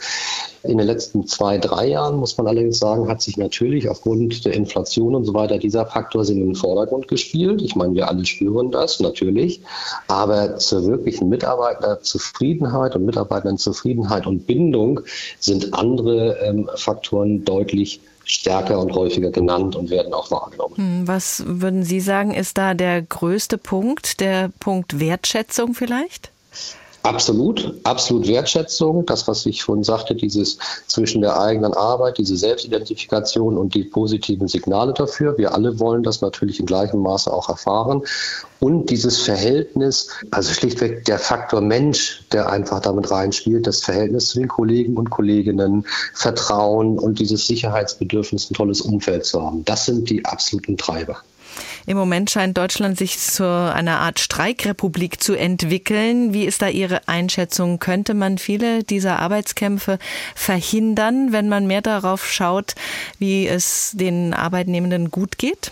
In 0.64 0.78
den 0.78 0.88
letzten 0.88 1.28
zwei, 1.28 1.60
drei 1.60 1.88
Jahren, 1.88 2.18
muss 2.18 2.38
man 2.38 2.48
allerdings 2.48 2.80
sagen, 2.80 3.08
hat 3.08 3.22
sich 3.22 3.38
natürlich 3.38 3.88
aufgrund 3.88 4.46
der 4.46 4.54
Inflation 4.54 5.14
und 5.16 5.24
so 5.24 5.34
weiter 5.34 5.60
dieser 5.60 5.86
Faktor 5.86 6.28
in 6.28 6.40
den 6.40 6.56
Vordergrund 6.56 7.08
gespielt. 7.08 7.62
Ich 7.62 7.76
meine, 7.76 7.94
wir 7.94 8.10
alle 8.10 8.26
spüren 8.26 8.72
das 8.72 9.00
natürlich, 9.00 9.62
aber 10.08 10.58
zur 10.58 10.86
wirklichen 10.86 11.30
Mitarbeiterzufriedenheit 11.30 12.65
und 12.96 13.06
Mitarbeiterinzufriedenheit 13.06 14.28
und 14.28 14.48
Bindung 14.48 15.02
sind 15.40 15.74
andere 15.74 16.38
ähm, 16.40 16.70
Faktoren 16.76 17.46
deutlich 17.46 18.02
stärker 18.26 18.80
und 18.80 18.94
häufiger 18.94 19.32
genannt 19.32 19.76
und 19.76 19.90
werden 19.90 20.14
auch 20.14 20.32
wahrgenommen. 20.32 20.76
Hm, 20.78 21.08
was 21.08 21.44
würden 21.46 21.84
Sie 21.84 22.00
sagen, 22.00 22.34
ist 22.34 22.58
da 22.58 22.74
der 22.74 23.02
größte 23.02 23.58
Punkt, 23.58 24.20
der 24.20 24.50
Punkt 24.60 25.00
Wertschätzung 25.00 25.74
vielleicht? 25.74 26.32
Absolut, 27.06 27.72
absolut 27.84 28.28
Wertschätzung. 28.28 29.06
Das, 29.06 29.28
was 29.28 29.46
ich 29.46 29.64
vorhin 29.64 29.84
sagte, 29.84 30.16
dieses 30.16 30.58
zwischen 30.88 31.22
der 31.22 31.40
eigenen 31.40 31.74
Arbeit, 31.76 32.18
diese 32.18 32.36
Selbstidentifikation 32.36 33.60
und 33.60 33.76
die 33.76 33.84
positiven 33.84 34.48
Signale 34.48 34.92
dafür. 34.92 35.38
Wir 35.38 35.54
alle 35.54 35.80
wollen 35.80 36.02
das 36.02 36.22
natürlich 36.22 36.60
in 36.60 36.66
gleichem 36.66 37.02
Maße 37.02 37.32
auch 37.32 37.48
erfahren. 37.48 38.02
Und 38.60 38.90
dieses 38.90 39.22
Verhältnis, 39.22 40.10
also 40.32 40.52
schlichtweg 40.52 41.06
der 41.06 41.20
Faktor 41.20 41.62
Mensch, 41.62 42.24
der 42.32 42.50
einfach 42.50 42.80
damit 42.80 43.12
reinspielt, 43.12 43.68
das 43.68 43.82
Verhältnis 43.82 44.30
zu 44.30 44.40
den 44.40 44.48
Kollegen 44.48 44.98
und 44.98 45.12
Kolleginnen, 45.12 45.86
Vertrauen 46.14 46.98
und 46.98 47.20
dieses 47.20 47.46
Sicherheitsbedürfnis, 47.46 48.50
ein 48.50 48.56
tolles 48.56 48.82
Umfeld 48.82 49.26
zu 49.26 49.44
haben. 49.44 49.64
Das 49.66 49.86
sind 49.86 50.10
die 50.10 50.26
absoluten 50.26 50.76
Treiber. 50.76 51.18
Im 51.88 51.98
Moment 51.98 52.32
scheint 52.32 52.58
Deutschland 52.58 52.98
sich 52.98 53.20
zu 53.20 53.44
einer 53.44 54.00
Art 54.00 54.20
Streikrepublik 54.20 55.22
zu 55.22 55.36
entwickeln. 55.36 56.34
Wie 56.34 56.46
ist 56.46 56.64
da 56.64 56.68
Ihre 56.68 57.08
Einschätzung? 57.08 57.78
Könnte 57.78 58.16
man 58.16 58.40
viele 58.40 58.84
dieser 58.84 59.20
Arbeitskämpfe 59.20 60.00
verhindern, 60.34 61.32
wenn 61.32 61.48
man 61.48 61.68
mehr 61.68 61.82
darauf 61.82 62.26
schaut, 62.26 62.74
wie 63.20 63.48
es 63.48 63.92
den 63.94 64.34
Arbeitnehmenden 64.34 65.12
gut 65.12 65.38
geht? 65.38 65.72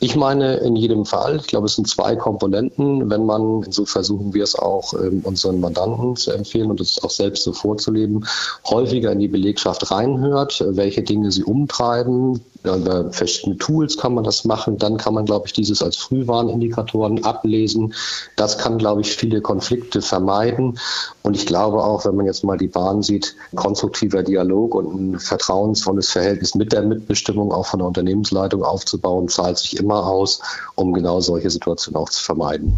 Ich 0.00 0.16
meine 0.16 0.56
in 0.56 0.76
jedem 0.76 1.04
Fall. 1.04 1.36
Ich 1.36 1.46
glaube, 1.46 1.66
es 1.66 1.76
sind 1.76 1.86
zwei 1.86 2.16
Komponenten. 2.16 3.10
Wenn 3.10 3.26
man, 3.26 3.70
so 3.70 3.84
versuchen 3.84 4.32
wir 4.32 4.44
es 4.44 4.54
auch 4.54 4.94
ähm, 4.94 5.20
unseren 5.24 5.60
Mandanten 5.60 6.16
zu 6.16 6.32
empfehlen 6.32 6.70
und 6.70 6.80
es 6.80 7.02
auch 7.04 7.10
selbst 7.10 7.44
so 7.44 7.52
vorzuleben, 7.52 8.26
häufiger 8.66 9.12
in 9.12 9.18
die 9.18 9.28
Belegschaft 9.28 9.90
reinhört, 9.90 10.64
welche 10.66 11.02
Dinge 11.02 11.30
sie 11.30 11.44
umtreiben, 11.44 12.40
über 12.64 13.10
verschiedene 13.12 13.56
Tools 13.58 13.96
kann 13.96 14.14
man 14.14 14.24
das 14.24 14.44
machen. 14.44 14.78
Dann 14.78 14.96
kann 14.96 15.14
man, 15.14 15.24
glaube 15.24 15.46
ich, 15.46 15.52
dieses 15.52 15.82
als 15.82 15.96
Frühwarnindikatoren 15.96 17.24
ablesen. 17.24 17.94
Das 18.36 18.58
kann, 18.58 18.78
glaube 18.78 19.00
ich, 19.00 19.16
viele 19.16 19.40
Konflikte 19.40 20.02
vermeiden. 20.02 20.78
Und 21.22 21.36
ich 21.36 21.46
glaube 21.46 21.82
auch, 21.82 22.04
wenn 22.04 22.16
man 22.16 22.26
jetzt 22.26 22.44
mal 22.44 22.58
die 22.58 22.68
Bahn 22.68 23.02
sieht, 23.02 23.34
konstruktiver 23.54 24.22
Dialog 24.22 24.74
und 24.74 24.94
ein 24.94 25.18
vertrauensvolles 25.18 26.10
Verhältnis 26.10 26.54
mit 26.54 26.72
der 26.72 26.82
Mitbestimmung 26.82 27.52
auch 27.52 27.66
von 27.66 27.80
der 27.80 27.88
Unternehmensleitung 27.88 28.62
aufzubauen, 28.62 29.28
zahlt 29.28 29.58
sich 29.58 29.78
immer 29.78 30.06
aus, 30.06 30.40
um 30.74 30.92
genau 30.92 31.20
solche 31.20 31.50
Situationen 31.50 32.00
auch 32.00 32.10
zu 32.10 32.22
vermeiden. 32.22 32.76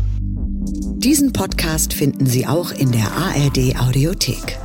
Diesen 0.97 1.33
Podcast 1.33 1.93
finden 1.93 2.27
Sie 2.27 2.47
auch 2.47 2.71
in 2.71 2.91
der 2.91 3.13
ARD 3.13 3.79
Audiothek. 3.79 4.59